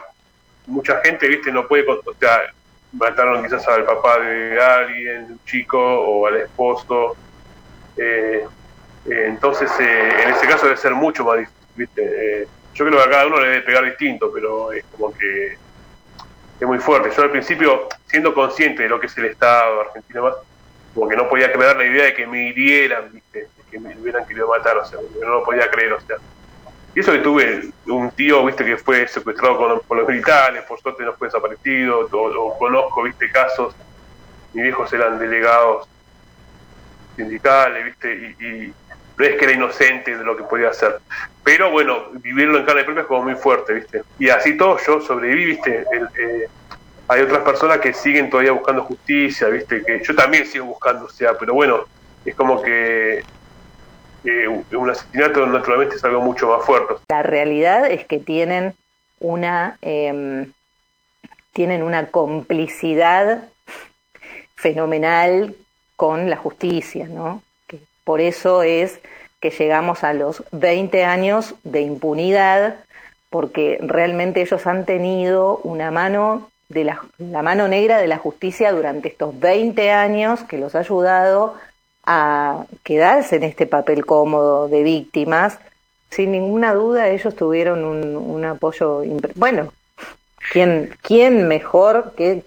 mucha 0.66 1.00
gente, 1.02 1.28
viste, 1.28 1.52
no 1.52 1.68
puede, 1.68 1.86
o 1.88 2.14
sea, 2.20 2.52
mataron 2.94 3.44
quizás 3.44 3.68
al 3.68 3.86
papá 3.86 4.20
de 4.20 4.62
alguien, 4.62 5.26
un 5.32 5.40
chico, 5.46 5.80
o 5.80 6.28
al 6.28 6.38
esposo. 6.38 7.16
Eh, 7.96 8.46
eh, 9.06 9.24
entonces, 9.28 9.72
eh, 9.80 10.24
en 10.24 10.30
ese 10.30 10.48
caso 10.48 10.66
debe 10.66 10.78
ser 10.78 10.94
mucho 10.94 11.24
más 11.24 11.40
difícil, 11.40 11.58
¿viste? 11.76 12.48
yo 12.74 12.86
creo 12.86 13.00
que 13.00 13.06
a 13.06 13.10
cada 13.10 13.28
uno 13.28 13.40
le 13.40 13.48
debe 13.48 13.62
pegar 13.62 13.86
distinto, 13.86 14.32
pero 14.32 14.72
es 14.72 14.84
como 14.92 15.12
que 15.18 15.58
es 16.60 16.68
muy 16.68 16.78
fuerte. 16.78 17.10
Yo 17.16 17.24
al 17.24 17.32
principio, 17.32 17.88
siendo 18.06 18.34
consciente 18.34 18.84
de 18.84 18.90
lo 18.90 19.00
que 19.00 19.08
es 19.08 19.18
el 19.18 19.26
Estado 19.26 19.82
argentino 19.82 20.24
más, 20.24 20.36
como 20.98 21.08
que 21.08 21.16
no 21.16 21.30
podía 21.30 21.54
creer 21.54 21.78
la 21.78 21.86
idea 21.86 22.06
de 22.06 22.14
que 22.16 22.26
me 22.26 22.50
hirieran, 22.50 23.14
¿viste? 23.14 23.50
que 23.70 23.80
me 23.80 23.96
hubieran 24.00 24.26
querido 24.26 24.48
matar, 24.48 24.78
o 24.78 24.84
sea, 24.86 24.98
no 25.22 25.30
lo 25.30 25.44
podía 25.44 25.70
creer, 25.70 25.94
o 25.94 26.02
sea. 26.02 26.16
Y 26.96 27.02
eso 27.02 27.12
que 27.12 27.20
tuve 27.20 27.70
un 27.86 28.10
tío, 28.10 28.44
viste, 28.44 28.66
que 28.66 28.78
fue 28.78 29.08
secuestrado 29.08 29.58
con, 29.58 29.80
por 29.82 29.98
los 29.98 30.08
militares, 30.08 30.64
por 30.64 30.80
suerte 30.80 31.04
no 31.04 31.14
fue 31.14 31.28
desaparecido, 31.28 32.10
o, 32.12 32.58
conozco, 32.58 33.04
viste, 33.04 33.32
casos, 33.32 33.76
mis 34.54 34.64
viejos 34.64 34.92
eran 34.92 35.20
delegados 35.20 35.88
sindicales, 37.16 37.86
viste, 37.86 38.36
y, 38.40 38.74
no 39.18 39.26
es 39.26 39.36
que 39.36 39.46
era 39.46 39.54
inocente 39.54 40.18
de 40.18 40.24
lo 40.24 40.36
que 40.36 40.46
podía 40.46 40.70
hacer. 40.70 40.98
Pero 41.44 41.70
bueno, 41.70 42.08
vivirlo 42.14 42.58
en 42.58 42.66
carne 42.66 42.84
propia 42.84 43.02
es 43.02 43.08
como 43.08 43.22
muy 43.22 43.36
fuerte, 43.36 43.74
viste. 43.74 44.02
Y 44.18 44.30
así 44.30 44.58
todo 44.58 44.80
yo 44.80 45.00
sobreviví, 45.02 45.46
viste. 45.46 45.86
Eh, 45.92 46.48
hay 47.08 47.22
otras 47.22 47.44
personas 47.44 47.80
que 47.80 47.94
siguen 47.94 48.30
todavía 48.30 48.52
buscando 48.52 48.84
justicia, 48.84 49.48
viste, 49.48 49.84
que 49.84 50.04
yo 50.04 50.16
también 50.16 50.46
sigo 50.46 50.66
buscando, 50.66 51.06
o 51.06 51.10
sea, 51.10 51.38
pero 51.38 51.54
bueno, 51.54 51.86
es 52.26 52.36
como 52.36 52.62
que 52.62 53.24
un 54.76 54.90
asesinato 54.90 55.46
naturalmente 55.46 55.96
es 55.96 56.04
algo 56.04 56.22
mucho 56.22 56.48
más 56.50 56.66
fuerte. 56.66 56.96
La 57.08 57.24
realidad 57.24 57.90
es 57.90 58.06
que 58.06 58.20
tienen 58.20 58.74
una, 59.20 59.78
em, 59.82 60.52
tienen 61.54 61.82
una 61.82 62.08
complicidad 62.08 63.44
fenomenal 64.56 65.56
con 65.96 66.30
la 66.30 66.36
justicia, 66.36 67.08
¿no? 67.08 67.42
Por 68.04 68.22
eso 68.22 68.64
es 68.64 69.00
que 69.40 69.50
llegamos 69.50 70.04
a 70.04 70.14
los 70.14 70.44
20 70.52 71.04
años 71.04 71.56
de 71.64 71.82
impunidad, 71.82 72.76
porque 73.30 73.78
realmente 73.82 74.42
ellos 74.42 74.66
han 74.66 74.86
tenido 74.86 75.58
una 75.64 75.92
mano 75.92 76.50
de 76.70 76.84
la, 76.84 77.02
mano 77.42 77.68
negra 77.68 77.98
de 77.98 78.08
la 78.08 78.18
justicia 78.18 78.72
durante 78.72 79.08
estos 79.08 79.40
20 79.40 79.92
años 79.92 80.44
que 80.44 80.58
los 80.58 80.76
ha 80.76 80.80
ayudado 80.80 81.56
a 82.06 82.66
quedarse 82.84 83.38
en 83.38 83.44
este 83.44 83.66
papel 83.68 84.06
cómodo 84.06 84.68
de 84.68 84.84
víctimas, 84.84 85.60
sin 86.10 86.32
ninguna 86.32 86.74
duda 86.74 87.10
ellos 87.10 87.36
tuvieron 87.36 87.84
un, 87.84 88.46
apoyo. 88.46 89.04
Bueno, 89.36 89.74
¿quién, 90.52 90.96
quién 91.02 91.48
mejor, 91.48 92.14
qué, 92.16 92.44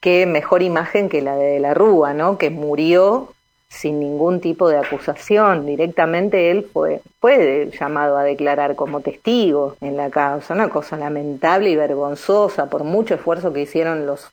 qué, 0.00 0.26
mejor 0.26 0.62
imagen 0.62 1.08
que 1.08 1.22
la 1.22 1.36
de 1.36 1.58
la 1.58 1.74
Rúa, 1.74 2.14
¿no? 2.14 2.38
Que 2.38 2.50
murió 2.50 3.34
sin 3.68 4.00
ningún 4.00 4.40
tipo 4.40 4.68
de 4.68 4.78
acusación. 4.78 5.66
Directamente 5.66 6.50
él 6.50 6.68
fue, 6.72 7.02
fue 7.20 7.70
llamado 7.78 8.16
a 8.16 8.24
declarar 8.24 8.76
como 8.76 9.00
testigo 9.00 9.76
en 9.80 9.96
la 9.96 10.10
causa. 10.10 10.54
Una 10.54 10.68
cosa 10.68 10.96
lamentable 10.96 11.70
y 11.70 11.76
vergonzosa 11.76 12.70
por 12.70 12.84
mucho 12.84 13.14
esfuerzo 13.14 13.52
que 13.52 13.62
hicieron 13.62 14.06
los 14.06 14.30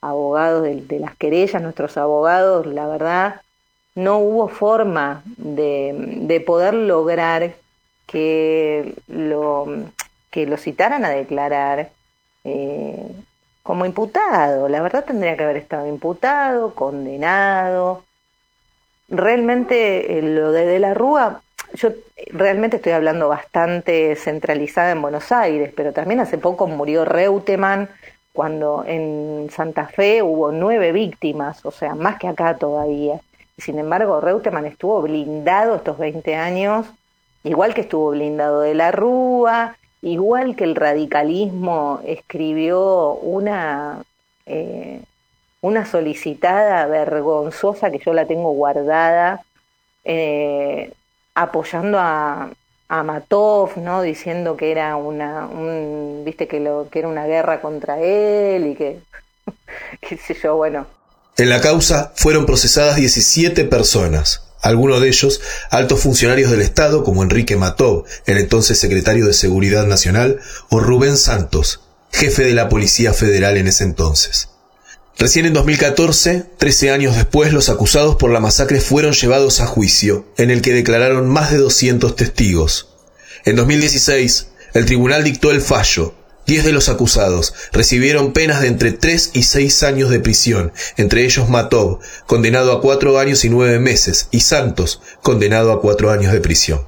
abogados 0.00 0.62
de, 0.62 0.82
de 0.82 1.00
las 1.00 1.16
querellas, 1.16 1.62
nuestros 1.62 1.96
abogados, 1.96 2.66
la 2.66 2.86
verdad, 2.86 3.40
no 3.96 4.18
hubo 4.18 4.48
forma 4.48 5.22
de, 5.38 6.42
poder 6.46 6.74
lograr 6.74 7.54
que 8.06 8.94
lo, 9.08 9.66
que 10.30 10.46
lo 10.46 10.56
citaran 10.58 11.04
a 11.04 11.10
declarar 11.10 11.90
eh, 12.44 13.08
como 13.62 13.86
imputado. 13.86 14.68
La 14.68 14.82
verdad 14.82 15.04
tendría 15.04 15.36
que 15.36 15.44
haber 15.44 15.56
estado 15.56 15.88
imputado, 15.88 16.74
condenado. 16.74 18.04
Realmente 19.08 20.18
eh, 20.18 20.22
lo 20.22 20.52
de 20.52 20.66
De 20.66 20.78
la 20.78 20.94
Rúa, 20.94 21.42
yo 21.74 21.90
realmente 22.32 22.76
estoy 22.76 22.92
hablando 22.92 23.28
bastante 23.28 24.16
centralizada 24.16 24.90
en 24.92 25.02
Buenos 25.02 25.30
Aires, 25.32 25.72
pero 25.76 25.92
también 25.92 26.20
hace 26.20 26.38
poco 26.38 26.66
murió 26.66 27.04
Reutemann 27.04 27.88
cuando 28.32 28.84
en 28.86 29.48
Santa 29.50 29.86
Fe 29.86 30.22
hubo 30.22 30.52
nueve 30.52 30.92
víctimas, 30.92 31.64
o 31.64 31.70
sea, 31.70 31.94
más 31.94 32.18
que 32.18 32.28
acá 32.28 32.56
todavía. 32.56 33.20
Sin 33.56 33.78
embargo, 33.78 34.20
Reutemann 34.20 34.66
estuvo 34.66 35.00
blindado 35.00 35.76
estos 35.76 35.98
20 35.98 36.34
años, 36.34 36.86
igual 37.44 37.74
que 37.74 37.80
estuvo 37.80 38.10
blindado 38.10 38.60
de 38.60 38.74
la 38.74 38.92
Rúa, 38.92 39.76
igual 40.02 40.54
que 40.56 40.64
el 40.64 40.74
radicalismo 40.74 42.00
escribió 42.04 43.14
una, 43.14 44.02
eh, 44.44 45.00
una 45.60 45.86
solicitada 45.86 46.86
vergonzosa 46.86 47.90
que 47.90 48.00
yo 48.04 48.12
la 48.12 48.26
tengo 48.26 48.52
guardada, 48.52 49.42
eh, 50.04 50.92
apoyando 51.34 51.98
a, 51.98 52.50
a 52.88 53.02
Matov, 53.02 53.76
¿no? 53.78 54.02
diciendo 54.02 54.56
que 54.56 54.70
era 54.70 54.96
una, 54.96 55.46
un, 55.46 56.22
viste 56.24 56.46
que 56.46 56.60
lo, 56.60 56.88
que 56.90 57.00
era 57.00 57.08
una 57.08 57.26
guerra 57.26 57.60
contra 57.60 58.00
él 58.00 58.68
y 58.68 58.74
que, 58.74 59.00
qué 60.00 60.16
sé 60.16 60.36
yo, 60.40 60.56
bueno, 60.56 60.86
en 61.38 61.50
la 61.50 61.60
causa 61.60 62.12
fueron 62.16 62.46
procesadas 62.46 62.96
17 62.96 63.64
personas, 63.64 64.42
algunos 64.62 65.02
de 65.02 65.08
ellos 65.08 65.42
altos 65.70 66.00
funcionarios 66.00 66.50
del 66.50 66.62
Estado 66.62 67.04
como 67.04 67.22
Enrique 67.22 67.56
Matov, 67.56 68.06
el 68.24 68.38
entonces 68.38 68.78
secretario 68.78 69.26
de 69.26 69.34
Seguridad 69.34 69.84
Nacional, 69.86 70.40
o 70.70 70.80
Rubén 70.80 71.18
Santos, 71.18 71.80
jefe 72.10 72.44
de 72.44 72.54
la 72.54 72.70
Policía 72.70 73.12
Federal 73.12 73.58
en 73.58 73.68
ese 73.68 73.84
entonces. 73.84 74.48
Recién 75.18 75.46
en 75.46 75.54
2014, 75.54 76.44
13 76.58 76.90
años 76.90 77.16
después, 77.16 77.52
los 77.52 77.70
acusados 77.70 78.16
por 78.16 78.30
la 78.30 78.40
masacre 78.40 78.80
fueron 78.80 79.12
llevados 79.12 79.60
a 79.60 79.66
juicio, 79.66 80.26
en 80.36 80.50
el 80.50 80.60
que 80.60 80.74
declararon 80.74 81.28
más 81.28 81.50
de 81.50 81.56
200 81.56 82.14
testigos. 82.16 82.88
En 83.46 83.56
2016, 83.56 84.48
el 84.74 84.84
tribunal 84.84 85.24
dictó 85.24 85.50
el 85.50 85.62
fallo, 85.62 86.14
Diez 86.46 86.64
de 86.64 86.72
los 86.72 86.88
acusados 86.88 87.54
recibieron 87.72 88.32
penas 88.32 88.60
de 88.60 88.68
entre 88.68 88.92
tres 88.92 89.30
y 89.34 89.42
seis 89.42 89.82
años 89.82 90.10
de 90.10 90.20
prisión, 90.20 90.72
entre 90.96 91.24
ellos 91.24 91.48
Matov, 91.48 91.98
condenado 92.26 92.70
a 92.72 92.80
cuatro 92.80 93.18
años 93.18 93.44
y 93.44 93.48
nueve 93.48 93.80
meses, 93.80 94.28
y 94.30 94.40
Santos, 94.40 95.02
condenado 95.22 95.72
a 95.72 95.80
cuatro 95.80 96.12
años 96.12 96.32
de 96.32 96.40
prisión. 96.40 96.86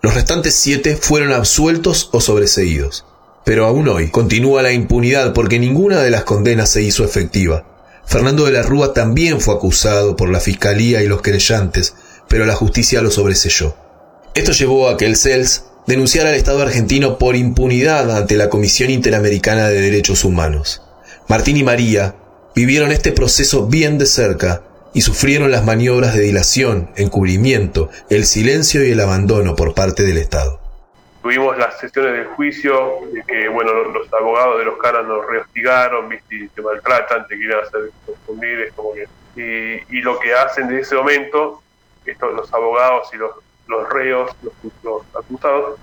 Los 0.00 0.14
restantes 0.14 0.54
siete 0.54 0.96
fueron 0.96 1.32
absueltos 1.32 2.08
o 2.12 2.20
sobreseídos. 2.20 3.04
Pero 3.44 3.66
aún 3.66 3.88
hoy 3.88 4.10
continúa 4.10 4.62
la 4.62 4.72
impunidad 4.72 5.32
porque 5.32 5.58
ninguna 5.58 6.02
de 6.02 6.10
las 6.10 6.24
condenas 6.24 6.70
se 6.70 6.82
hizo 6.82 7.04
efectiva. 7.04 7.64
Fernando 8.06 8.44
de 8.44 8.52
la 8.52 8.62
Rúa 8.62 8.92
también 8.92 9.40
fue 9.40 9.54
acusado 9.54 10.16
por 10.16 10.30
la 10.30 10.40
Fiscalía 10.40 11.02
y 11.02 11.06
los 11.06 11.22
querellantes, 11.22 11.94
pero 12.28 12.44
la 12.44 12.54
justicia 12.54 13.02
lo 13.02 13.10
sobreselló. 13.10 13.76
Esto 14.34 14.52
llevó 14.52 14.88
a 14.88 14.96
que 14.96 15.06
el 15.06 15.16
CELS 15.16 15.64
denunciar 15.86 16.26
al 16.26 16.34
Estado 16.34 16.62
argentino 16.62 17.18
por 17.18 17.36
impunidad 17.36 18.16
ante 18.16 18.36
la 18.36 18.48
Comisión 18.48 18.90
Interamericana 18.90 19.68
de 19.68 19.80
Derechos 19.80 20.24
Humanos. 20.24 20.82
Martín 21.28 21.56
y 21.56 21.64
María 21.64 22.14
vivieron 22.54 22.92
este 22.92 23.12
proceso 23.12 23.66
bien 23.66 23.98
de 23.98 24.06
cerca 24.06 24.62
y 24.92 25.02
sufrieron 25.02 25.50
las 25.50 25.64
maniobras 25.64 26.14
de 26.14 26.22
dilación, 26.22 26.90
encubrimiento, 26.96 27.90
el 28.08 28.26
silencio 28.26 28.84
y 28.84 28.90
el 28.90 29.00
abandono 29.00 29.56
por 29.56 29.74
parte 29.74 30.02
del 30.02 30.18
Estado. 30.18 30.59
Tuvimos 31.22 31.56
las 31.58 31.78
sesiones 31.78 32.12
del 32.12 32.26
juicio, 32.28 33.00
de 33.12 33.22
que 33.24 33.48
bueno, 33.48 33.72
los 33.72 34.12
abogados 34.12 34.58
de 34.58 34.64
los 34.64 34.78
caras 34.78 35.06
nos 35.06 35.26
rehostigaron, 35.26 36.08
¿viste? 36.08 36.34
y 36.34 36.48
te 36.48 36.62
maltratan, 36.62 37.26
te 37.26 37.36
quieren 37.36 37.58
hacer 37.58 37.90
confundir, 38.06 38.60
es 38.60 38.72
como 38.72 38.94
que... 38.94 39.06
Y, 39.36 39.96
y 39.96 40.00
lo 40.02 40.18
que 40.18 40.34
hacen 40.34 40.68
de 40.68 40.80
ese 40.80 40.96
momento, 40.96 41.62
estos, 42.04 42.32
los 42.34 42.52
abogados 42.52 43.08
y 43.12 43.16
los 43.16 43.32
los 43.70 43.88
reos, 43.88 44.30
los, 44.82 45.02
acusados, 45.14 45.78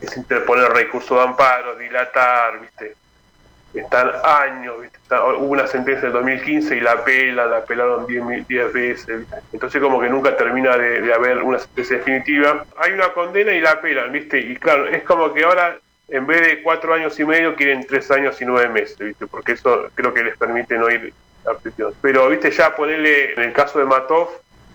es 0.00 0.16
interponer 0.16 0.70
recurso 0.70 1.16
de 1.16 1.22
amparo, 1.22 1.76
dilatar, 1.76 2.60
¿viste? 2.60 2.94
Están 3.74 4.10
años, 4.24 4.76
hubo 5.10 5.46
una 5.46 5.66
sentencia 5.66 6.06
en 6.06 6.12
2015 6.12 6.76
y 6.76 6.80
la 6.80 6.92
apela, 6.92 7.46
la 7.46 7.58
apelaron 7.58 8.06
10 8.06 8.72
veces, 8.72 9.26
entonces 9.52 9.82
como 9.82 10.00
que 10.00 10.08
nunca 10.08 10.36
termina 10.36 10.76
de, 10.76 11.12
haber 11.12 11.42
una 11.42 11.58
sentencia 11.58 11.98
definitiva. 11.98 12.64
Hay 12.76 12.92
una 12.92 13.12
condena 13.12 13.52
y 13.52 13.60
la 13.60 13.72
apelan, 13.72 14.12
¿viste? 14.12 14.38
Y 14.38 14.56
claro, 14.56 14.86
es 14.88 15.02
como 15.02 15.32
que 15.32 15.44
ahora 15.44 15.78
en 16.08 16.26
vez 16.26 16.40
de 16.42 16.62
cuatro 16.62 16.94
años 16.94 17.18
y 17.18 17.24
medio 17.24 17.54
quieren 17.56 17.86
tres 17.86 18.10
años 18.10 18.40
y 18.40 18.44
nueve 18.44 18.68
meses, 18.68 18.98
¿viste? 18.98 19.26
Porque 19.26 19.52
eso 19.52 19.88
creo 19.94 20.12
que 20.12 20.22
les 20.22 20.36
permite 20.36 20.76
no 20.76 20.90
ir 20.90 21.12
a 21.46 21.54
prisión. 21.58 21.94
Pero, 22.00 22.28
¿viste? 22.28 22.50
Ya 22.50 22.74
ponerle, 22.74 23.32
en 23.32 23.42
el 23.42 23.52
caso 23.52 23.78
de 23.78 23.84
Matov, 23.84 24.28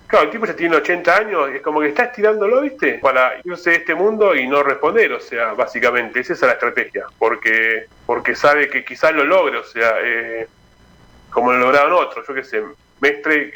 Claro, 0.10 0.26
el 0.26 0.32
tipo 0.32 0.48
ya 0.48 0.56
tiene 0.56 0.76
80 0.76 1.18
años, 1.18 1.50
es 1.52 1.62
como 1.62 1.82
que 1.82 1.90
está 1.90 2.06
estirándolo, 2.06 2.62
¿viste? 2.62 2.96
Para 2.96 3.40
irse 3.44 3.70
de 3.70 3.76
este 3.76 3.94
mundo 3.94 4.34
y 4.34 4.48
no 4.48 4.64
responder, 4.64 5.14
o 5.14 5.20
sea, 5.20 5.54
básicamente, 5.54 6.22
esa 6.22 6.34
es 6.34 6.42
la 6.42 6.54
estrategia, 6.54 7.06
porque 7.20 7.86
porque 8.08 8.34
sabe 8.34 8.70
que 8.70 8.84
quizás 8.84 9.14
lo 9.14 9.24
logre, 9.24 9.58
o 9.58 9.64
sea, 9.64 9.98
eh, 10.02 10.48
como 11.30 11.52
lo 11.52 11.60
lograron 11.60 11.94
otros, 11.94 12.26
yo 12.28 12.34
qué 12.34 12.44
sé, 12.44 12.64
Mestre 13.00 13.54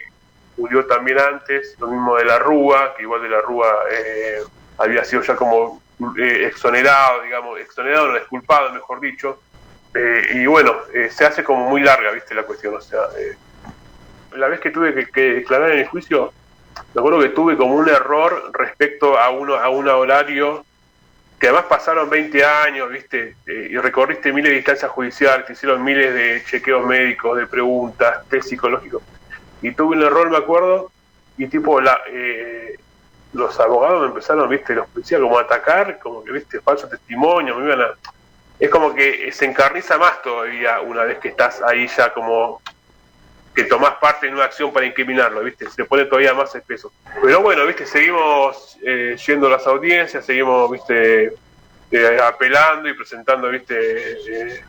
murió 0.55 0.85
también 0.85 1.17
antes, 1.17 1.75
lo 1.79 1.87
mismo 1.87 2.17
de 2.17 2.25
la 2.25 2.37
Rúa, 2.37 2.93
que 2.95 3.01
igual 3.01 3.23
de 3.23 3.29
la 3.29 3.41
Rúa 3.41 3.73
eh, 3.89 4.43
había 4.77 5.03
sido 5.05 5.23
ya 5.23 5.35
como 5.35 5.81
eh, 6.19 6.45
exonerado, 6.45 7.23
digamos, 7.23 7.59
exonerado, 7.59 8.09
no 8.09 8.19
disculpado, 8.19 8.71
mejor 8.71 8.99
dicho, 8.99 9.41
y 10.31 10.45
bueno, 10.45 10.75
se 11.09 11.25
hace 11.25 11.43
como 11.43 11.67
muy 11.67 11.81
larga, 11.81 12.11
¿viste? 12.11 12.35
La 12.35 12.43
cuestión, 12.43 12.75
o 12.75 12.81
sea, 12.81 13.01
la 14.33 14.47
vez 14.47 14.59
que 14.59 14.69
tuve 14.69 15.07
que 15.07 15.33
declarar 15.33 15.71
en 15.71 15.79
el 15.79 15.87
juicio, 15.87 16.31
me 16.93 16.99
acuerdo 16.99 17.19
que 17.19 17.29
tuve 17.29 17.57
como 17.57 17.75
un 17.75 17.89
error 17.89 18.51
respecto 18.53 19.17
a, 19.17 19.29
uno, 19.29 19.55
a 19.55 19.69
un 19.69 19.87
horario 19.87 20.65
que 21.39 21.47
además 21.47 21.65
pasaron 21.65 22.09
20 22.09 22.45
años, 22.45 22.89
¿viste? 22.89 23.35
Eh, 23.45 23.67
y 23.71 23.77
recorriste 23.77 24.31
miles 24.31 24.51
de 24.51 24.55
distancias 24.57 24.89
judiciales, 24.91 25.45
te 25.45 25.53
hicieron 25.53 25.83
miles 25.83 26.13
de 26.13 26.41
chequeos 26.45 26.85
médicos, 26.85 27.37
de 27.37 27.47
preguntas, 27.47 28.25
test 28.29 28.47
psicológicos. 28.47 29.03
Y 29.61 29.73
tuve 29.73 29.97
un 29.97 30.03
error, 30.03 30.29
me 30.29 30.37
acuerdo, 30.37 30.91
y 31.37 31.47
tipo, 31.47 31.81
la, 31.81 31.99
eh, 32.07 32.77
los 33.33 33.59
abogados 33.59 34.01
me 34.01 34.07
empezaron, 34.07 34.47
¿viste? 34.47 34.75
Los 34.75 34.87
policías 34.87 35.19
como 35.19 35.37
a 35.37 35.41
atacar, 35.41 35.99
como 35.99 36.23
que, 36.23 36.31
¿viste? 36.31 36.61
Falso 36.61 36.87
testimonio, 36.87 37.57
me 37.57 37.65
iban 37.65 37.81
a... 37.81 37.87
Es 38.59 38.69
como 38.69 38.93
que 38.93 39.29
se 39.31 39.45
encarniza 39.45 39.97
más 39.97 40.21
todavía 40.21 40.79
una 40.79 41.03
vez 41.03 41.17
que 41.17 41.29
estás 41.29 41.61
ahí 41.63 41.87
ya 41.87 42.13
como 42.13 42.61
que 43.53 43.65
tomás 43.65 43.95
parte 43.95 44.27
en 44.27 44.33
una 44.33 44.45
acción 44.45 44.71
para 44.73 44.85
incriminarlo, 44.85 45.43
¿viste? 45.43 45.69
Se 45.69 45.85
pone 45.85 46.05
todavía 46.05 46.33
más 46.33 46.53
espeso. 46.55 46.91
Pero 47.21 47.41
bueno, 47.41 47.65
¿viste? 47.65 47.85
Seguimos 47.85 48.77
eh, 48.83 49.15
yendo 49.25 49.47
a 49.47 49.51
las 49.51 49.67
audiencias, 49.67 50.25
seguimos, 50.25 50.71
¿viste? 50.71 51.33
Eh, 51.91 52.19
apelando 52.23 52.89
y 52.89 52.93
presentando, 52.93 53.49
¿viste? 53.49 53.75
Eh, 53.75 54.63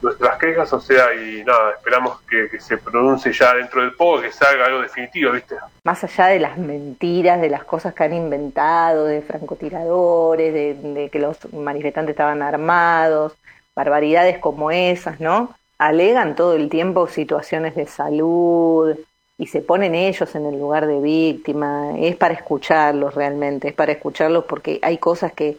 nuestras 0.00 0.38
quejas, 0.38 0.72
o 0.72 0.80
sea, 0.80 1.12
y 1.12 1.42
nada, 1.42 1.72
esperamos 1.72 2.20
que, 2.22 2.60
se 2.60 2.78
pronuncie 2.78 3.32
ya 3.32 3.54
dentro 3.54 3.80
del 3.80 3.94
poco, 3.94 4.20
que 4.20 4.30
salga 4.30 4.66
algo 4.66 4.80
definitivo, 4.82 5.32
¿viste? 5.32 5.56
Más 5.82 6.04
allá 6.04 6.26
de 6.26 6.38
las 6.38 6.56
mentiras, 6.56 7.40
de 7.40 7.50
las 7.50 7.64
cosas 7.64 7.94
que 7.94 8.04
han 8.04 8.12
inventado, 8.12 9.06
de 9.06 9.22
francotiradores, 9.22 10.54
de, 10.54 10.74
de 10.74 11.10
que 11.10 11.18
los 11.18 11.52
manifestantes 11.52 12.12
estaban 12.12 12.42
armados, 12.42 13.36
barbaridades 13.74 14.38
como 14.38 14.70
esas, 14.70 15.18
¿no? 15.18 15.56
Alegan 15.78 16.34
todo 16.34 16.54
el 16.54 16.68
tiempo 16.68 17.06
situaciones 17.06 17.74
de 17.76 17.86
salud 17.86 18.96
y 19.38 19.46
se 19.46 19.60
ponen 19.60 19.94
ellos 19.94 20.34
en 20.34 20.46
el 20.46 20.58
lugar 20.58 20.86
de 20.86 21.00
víctima. 21.00 21.96
Es 21.98 22.16
para 22.16 22.34
escucharlos 22.34 23.14
realmente, 23.14 23.68
es 23.68 23.74
para 23.74 23.92
escucharlos 23.92 24.44
porque 24.44 24.80
hay 24.82 24.98
cosas 24.98 25.32
que 25.32 25.56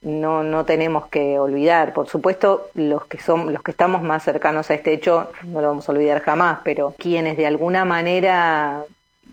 no, 0.00 0.42
no 0.42 0.64
tenemos 0.64 1.08
que 1.08 1.38
olvidar. 1.38 1.92
Por 1.92 2.08
supuesto, 2.08 2.70
los 2.74 3.04
que 3.06 3.18
son, 3.20 3.52
los 3.52 3.62
que 3.62 3.72
estamos 3.72 4.02
más 4.02 4.22
cercanos 4.22 4.70
a 4.70 4.74
este 4.74 4.94
hecho, 4.94 5.30
no 5.44 5.60
lo 5.60 5.68
vamos 5.68 5.88
a 5.88 5.92
olvidar 5.92 6.22
jamás, 6.22 6.60
pero 6.64 6.94
quienes 6.98 7.36
de 7.36 7.46
alguna 7.46 7.84
manera 7.84 8.84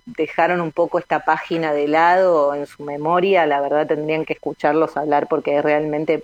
dejaron 0.05 0.59
un 0.61 0.71
poco 0.71 0.99
esta 0.99 1.23
página 1.23 1.73
de 1.73 1.87
lado 1.87 2.53
en 2.53 2.67
su 2.67 2.83
memoria, 2.83 3.45
la 3.45 3.61
verdad 3.61 3.87
tendrían 3.87 4.25
que 4.25 4.33
escucharlos 4.33 4.97
hablar 4.97 5.27
porque 5.27 5.57
es 5.57 5.63
realmente 5.63 6.23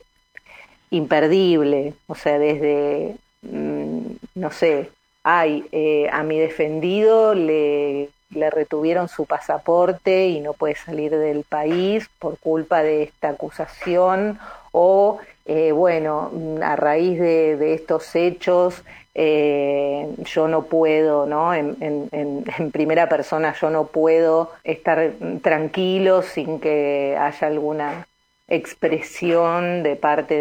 imperdible. 0.89 1.93
O 2.07 2.15
sea, 2.15 2.37
desde 2.37 3.15
Mm, 3.43 3.90
no 4.35 4.51
sé, 4.51 4.89
ay, 5.23 5.65
eh, 5.71 6.09
a 6.11 6.23
mi 6.23 6.39
defendido 6.39 7.33
le, 7.33 8.09
le 8.33 8.49
retuvieron 8.49 9.07
su 9.07 9.25
pasaporte 9.25 10.27
y 10.27 10.39
no 10.39 10.53
puede 10.53 10.75
salir 10.75 11.15
del 11.15 11.43
país 11.43 12.09
por 12.19 12.37
culpa 12.37 12.81
de 12.83 13.03
esta 13.03 13.29
acusación 13.29 14.39
o, 14.71 15.19
eh, 15.45 15.71
bueno, 15.71 16.31
a 16.61 16.75
raíz 16.75 17.19
de, 17.19 17.73
estos 17.73 18.15
hechos 18.15 18.83
eh, 19.13 20.07
yo 20.23 20.47
no 20.47 20.63
puedo, 20.63 21.25
¿no? 21.25 21.53
En, 21.53 21.75
en, 21.81 22.45
en, 22.57 22.71
primera 22.71 23.09
persona 23.09 23.53
yo 23.59 23.69
no 23.69 23.87
puedo 23.87 24.51
estar 24.63 25.11
tranquilo 25.41 26.21
sin 26.21 26.61
que 26.61 27.17
haya 27.19 27.47
alguna 27.47 28.07
expresión 28.51 29.81
de 29.81 29.95
parte 29.95 30.35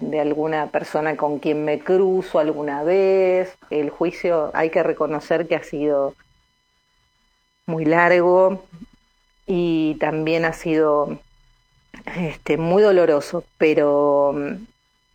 de, 0.00 0.20
alguna 0.20 0.66
persona 0.72 1.16
con 1.16 1.38
quien 1.38 1.64
me 1.64 1.78
cruzo 1.78 2.40
alguna 2.40 2.82
vez. 2.82 3.56
El 3.70 3.88
juicio 3.90 4.50
hay 4.52 4.70
que 4.70 4.82
reconocer 4.82 5.46
que 5.46 5.54
ha 5.54 5.62
sido 5.62 6.14
muy 7.66 7.84
largo 7.84 8.64
y 9.46 9.94
también 10.00 10.44
ha 10.44 10.52
sido 10.52 11.20
este, 12.16 12.56
muy 12.56 12.82
doloroso, 12.82 13.44
pero, 13.58 14.34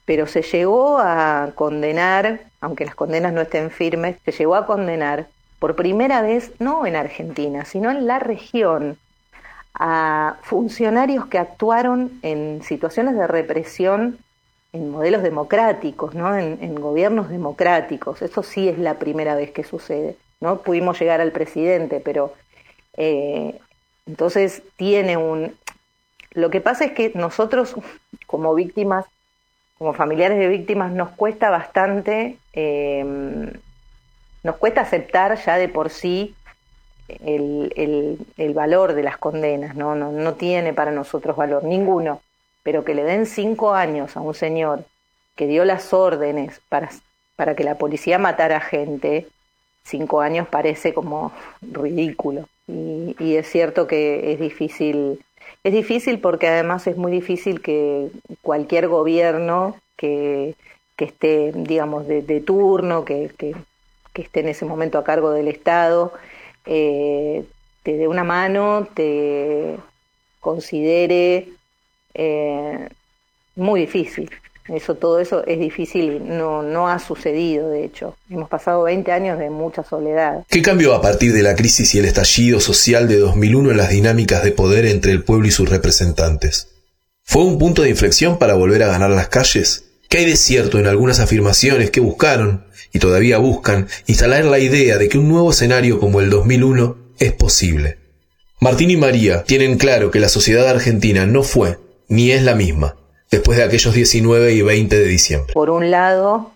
pero 0.06 0.26
se 0.26 0.42
llegó 0.42 1.00
a 1.00 1.52
condenar, 1.54 2.46
aunque 2.62 2.86
las 2.86 2.96
condenas 2.96 3.34
no 3.34 3.42
estén 3.42 3.72
firmes, 3.72 4.16
se 4.24 4.32
llegó 4.32 4.56
a 4.56 4.66
condenar 4.66 5.28
por 5.60 5.76
primera 5.76 6.22
vez, 6.22 6.54
no 6.60 6.86
en 6.86 6.96
Argentina, 6.96 7.66
sino 7.66 7.92
en 7.92 8.08
la 8.08 8.20
región, 8.20 8.98
a 9.74 10.38
funcionarios 10.42 11.26
que 11.28 11.38
actuaron 11.38 12.20
en 12.22 12.62
situaciones 12.64 13.16
de 13.16 13.28
represión 13.28 14.20
en 14.74 14.90
modelos 14.90 15.22
democráticos, 15.22 16.16
¿no? 16.16 16.36
en, 16.38 16.76
gobiernos 16.76 17.30
democráticos. 17.30 18.22
Eso 18.22 18.44
sí 18.44 18.70
es 18.70 18.78
la 18.78 18.96
primera 19.00 19.36
vez 19.36 19.52
que 19.52 19.64
sucede. 19.64 20.18
No 20.40 20.60
pudimos 20.60 21.00
llegar 21.00 21.22
al 21.22 21.32
presidente, 21.32 22.00
pero 22.00 22.34
eh, 22.98 23.60
entonces 24.06 24.64
tiene 24.78 25.18
un... 25.18 25.56
Lo 26.34 26.50
que 26.50 26.62
pasa 26.62 26.86
es 26.86 26.94
que 26.94 27.12
nosotros, 27.16 27.76
como 28.26 28.56
víctimas, 28.56 29.06
como 29.78 29.94
familiares 29.94 30.40
de 30.40 30.48
víctimas, 30.48 30.92
nos 30.92 31.10
cuesta 31.10 31.50
bastante, 31.50 32.38
eh, 32.54 33.52
nos 34.44 34.56
cuesta 34.56 34.82
aceptar 34.82 35.38
ya 35.44 35.58
de 35.58 35.68
por 35.68 35.90
sí 35.90 36.34
el, 37.26 38.26
el, 38.38 38.54
valor 38.54 38.94
de 38.94 39.04
las 39.04 39.18
condenas, 39.18 39.76
¿no? 39.76 39.96
No, 39.96 40.12
no 40.12 40.34
tiene 40.34 40.74
para 40.74 40.92
nosotros 40.92 41.36
valor, 41.36 41.64
ninguno, 41.64 42.22
pero 42.64 42.84
que 42.84 42.96
le 42.96 43.04
den 43.04 43.26
cinco 43.26 43.74
años 43.74 44.16
a 44.16 44.22
un 44.22 44.34
señor 44.34 44.86
que 45.36 45.48
dio 45.48 45.66
las 45.66 45.94
órdenes 45.94 46.62
para, 46.70 46.90
para 47.36 47.56
que 47.56 47.64
la 47.64 47.76
policía 47.76 48.20
matara 48.20 48.60
gente, 48.60 49.28
cinco 49.84 50.22
años 50.22 50.48
parece 50.48 50.94
como 50.94 51.32
ridículo. 51.62 52.48
Y, 52.68 53.36
es 53.36 53.50
cierto 53.50 53.88
que 53.88 54.34
es 54.34 54.40
difícil, 54.40 55.20
es 55.64 55.74
difícil 55.74 56.20
porque 56.20 56.48
además 56.48 56.88
es 56.88 56.98
muy 56.98 57.12
difícil 57.12 57.62
que 57.62 58.10
cualquier 58.42 58.88
gobierno 58.88 59.76
que, 59.98 60.56
que 60.96 61.06
esté, 61.06 61.52
digamos, 61.54 62.08
de, 62.08 62.22
de 62.22 62.40
turno, 62.42 63.04
que, 63.04 63.32
que 63.38 64.22
esté 64.22 64.42
en 64.42 64.50
ese 64.50 64.66
momento 64.66 64.98
a 64.98 65.04
cargo 65.04 65.32
del 65.32 65.48
Estado, 65.48 66.14
eh, 66.66 67.44
te 67.84 67.98
dé 67.98 68.08
una 68.08 68.24
mano, 68.24 68.88
te 68.94 69.78
considere 70.40 71.50
eh, 72.14 72.90
muy 73.56 73.82
difícil. 73.82 74.30
Eso, 74.68 74.96
todo 74.96 75.20
eso 75.20 75.46
es 75.48 75.60
difícil 75.60 76.22
no, 76.26 76.62
no 76.62 76.88
ha 76.88 77.00
sucedido, 77.00 77.70
de 77.70 77.84
hecho. 77.84 78.16
Hemos 78.30 78.48
pasado 78.48 78.84
20 78.84 79.12
años 79.12 79.40
de 79.40 79.50
mucha 79.50 79.84
soledad. 79.84 80.46
¿Qué 80.48 80.62
cambió 80.62 80.94
a 80.94 81.02
partir 81.02 81.34
de 81.34 81.42
la 81.42 81.56
crisis 81.56 81.94
y 81.96 82.00
el 82.00 82.06
estallido 82.06 82.60
social 82.60 83.08
de 83.08 83.18
2001 83.18 83.72
en 83.72 83.78
las 83.78 83.90
dinámicas 83.90 84.44
de 84.44 84.52
poder 84.52 84.86
entre 84.86 85.12
el 85.12 85.24
pueblo 85.24 85.48
y 85.48 85.52
sus 85.52 85.70
representantes? 85.70 86.70
¿Fue 87.24 87.44
un 87.44 87.58
punto 87.58 87.82
de 87.82 87.90
inflexión 87.90 88.38
para 88.38 88.54
volver 88.54 88.84
a 88.84 88.88
ganar 88.88 89.10
las 89.10 89.30
calles? 89.30 89.86
¿Qué 90.10 90.20
hay 90.20 90.26
de 90.26 90.36
cierto 90.36 90.80
en 90.80 90.88
algunas 90.88 91.20
afirmaciones 91.20 91.90
que 91.92 92.00
buscaron, 92.00 92.66
y 92.94 93.00
todavía 93.00 93.38
buscan 93.38 93.88
instalar 94.08 94.46
la 94.46 94.60
idea 94.60 94.98
de 94.98 95.10
que 95.10 95.18
un 95.18 95.30
nuevo 95.30 95.52
escenario 95.52 96.00
como 96.00 96.20
el 96.20 96.30
2001 96.30 96.98
es 97.20 97.34
posible. 97.34 97.98
Martín 98.60 98.92
y 98.92 98.98
María 98.98 99.44
tienen 99.44 99.78
claro 99.78 100.12
que 100.12 100.20
la 100.20 100.30
sociedad 100.30 100.68
argentina 100.68 101.26
no 101.26 101.44
fue 101.44 101.78
ni 102.08 102.32
es 102.32 102.44
la 102.44 102.56
misma 102.56 102.96
después 103.32 103.58
de 103.58 103.64
aquellos 103.64 103.94
19 103.94 104.54
y 104.54 104.62
20 104.62 105.00
de 105.00 105.06
diciembre. 105.06 105.54
Por 105.54 105.70
un 105.70 105.90
lado, 105.90 106.52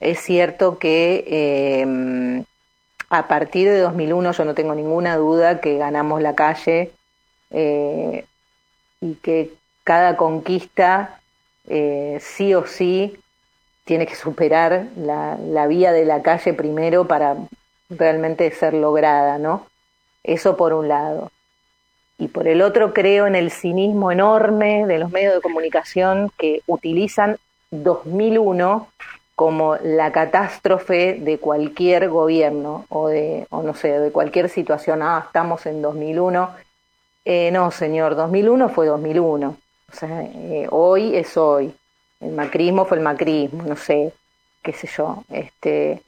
es 0.00 0.20
cierto 0.20 0.78
que 0.78 1.24
eh, 1.26 2.44
a 3.10 3.28
partir 3.28 3.68
de 3.68 3.78
2001 3.78 4.32
yo 4.32 4.44
no 4.44 4.54
tengo 4.54 4.74
ninguna 4.74 5.16
duda 5.16 5.60
que 5.60 5.76
ganamos 5.76 6.22
la 6.22 6.34
calle 6.34 6.92
eh, 7.50 8.24
y 9.00 9.14
que 9.14 9.52
cada 9.82 10.16
conquista 10.16 11.20
eh, 11.68 12.18
sí 12.20 12.54
o 12.54 12.66
sí 12.66 13.18
tiene 13.84 14.06
que 14.06 14.14
superar 14.14 14.86
la, 14.96 15.66
vía 15.66 15.92
de 15.92 16.04
la 16.04 16.22
calle 16.22 16.54
primero 16.54 17.06
para 17.06 17.36
realmente 17.90 18.50
ser 18.50 18.74
lograda, 18.74 19.38
¿no? 19.38 19.66
Eso 20.22 20.56
por 20.56 20.72
un 20.72 20.88
lado. 20.88 21.30
Y 22.18 22.28
por 22.28 22.48
el 22.48 22.62
otro 22.62 22.94
creo 22.94 23.26
en 23.26 23.34
el 23.34 23.50
cinismo 23.50 24.10
enorme 24.10 24.86
de 24.86 24.98
los 24.98 25.10
medios 25.10 25.34
de 25.34 25.40
comunicación 25.40 26.30
que 26.38 26.62
utilizan 26.66 27.36
2001 27.70 28.88
como 29.34 29.76
la 29.76 30.12
catástrofe 30.12 31.18
de 31.20 31.38
cualquier 31.38 32.08
gobierno 32.08 32.86
o 32.88 33.08
de, 33.08 33.46
o 33.50 33.62
no 33.62 33.74
sé, 33.74 33.98
de 33.98 34.12
cualquier 34.12 34.48
situación. 34.48 35.02
Ah, 35.02 35.24
estamos 35.26 35.66
en 35.66 35.82
2001. 35.82 36.50
Eh, 37.24 37.50
no, 37.50 37.70
señor, 37.70 38.14
2001 38.14 38.68
fue 38.68 38.86
2001. 38.86 39.56
O 39.92 39.96
sea, 39.96 40.22
eh, 40.22 40.68
hoy 40.70 41.16
es 41.16 41.36
hoy. 41.36 41.74
El 42.24 42.32
macrismo 42.32 42.84
fue 42.84 42.96
el 42.96 43.02
macrismo, 43.02 43.62
no 43.64 43.76
sé, 43.76 44.12
qué 44.62 44.72
sé 44.72 44.88
yo. 44.96 45.24
Este, 45.30 46.00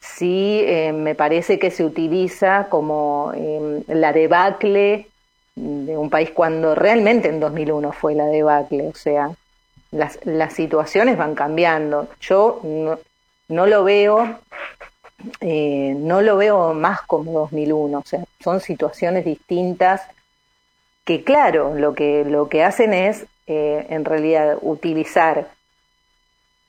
sí, 0.00 0.62
eh, 0.64 0.92
me 0.92 1.14
parece 1.14 1.58
que 1.58 1.70
se 1.70 1.84
utiliza 1.84 2.68
como 2.70 3.32
em, 3.34 3.82
la 3.88 4.12
debacle 4.12 5.06
de 5.54 5.96
un 5.96 6.08
país 6.08 6.30
cuando 6.30 6.74
realmente 6.74 7.28
en 7.28 7.40
2001 7.40 7.92
fue 7.92 8.14
la 8.14 8.26
debacle. 8.26 8.88
O 8.88 8.94
sea, 8.94 9.30
las, 9.90 10.18
las 10.24 10.54
situaciones 10.54 11.18
van 11.18 11.34
cambiando. 11.34 12.08
Yo 12.20 12.60
no, 12.62 12.98
no 13.48 13.66
lo 13.66 13.84
veo, 13.84 14.38
eh, 15.40 15.94
no 15.98 16.22
lo 16.22 16.36
veo 16.36 16.74
más 16.74 17.02
como 17.02 17.32
2001, 17.32 17.98
o 17.98 18.04
sea, 18.04 18.24
son 18.42 18.60
situaciones 18.60 19.24
distintas 19.24 20.02
que 21.04 21.24
claro, 21.24 21.74
lo 21.74 21.94
que, 21.94 22.24
lo 22.24 22.48
que 22.48 22.62
hacen 22.62 22.92
es 22.92 23.24
eh, 23.46 23.86
en 23.88 24.04
realidad 24.04 24.58
utilizar 24.60 25.48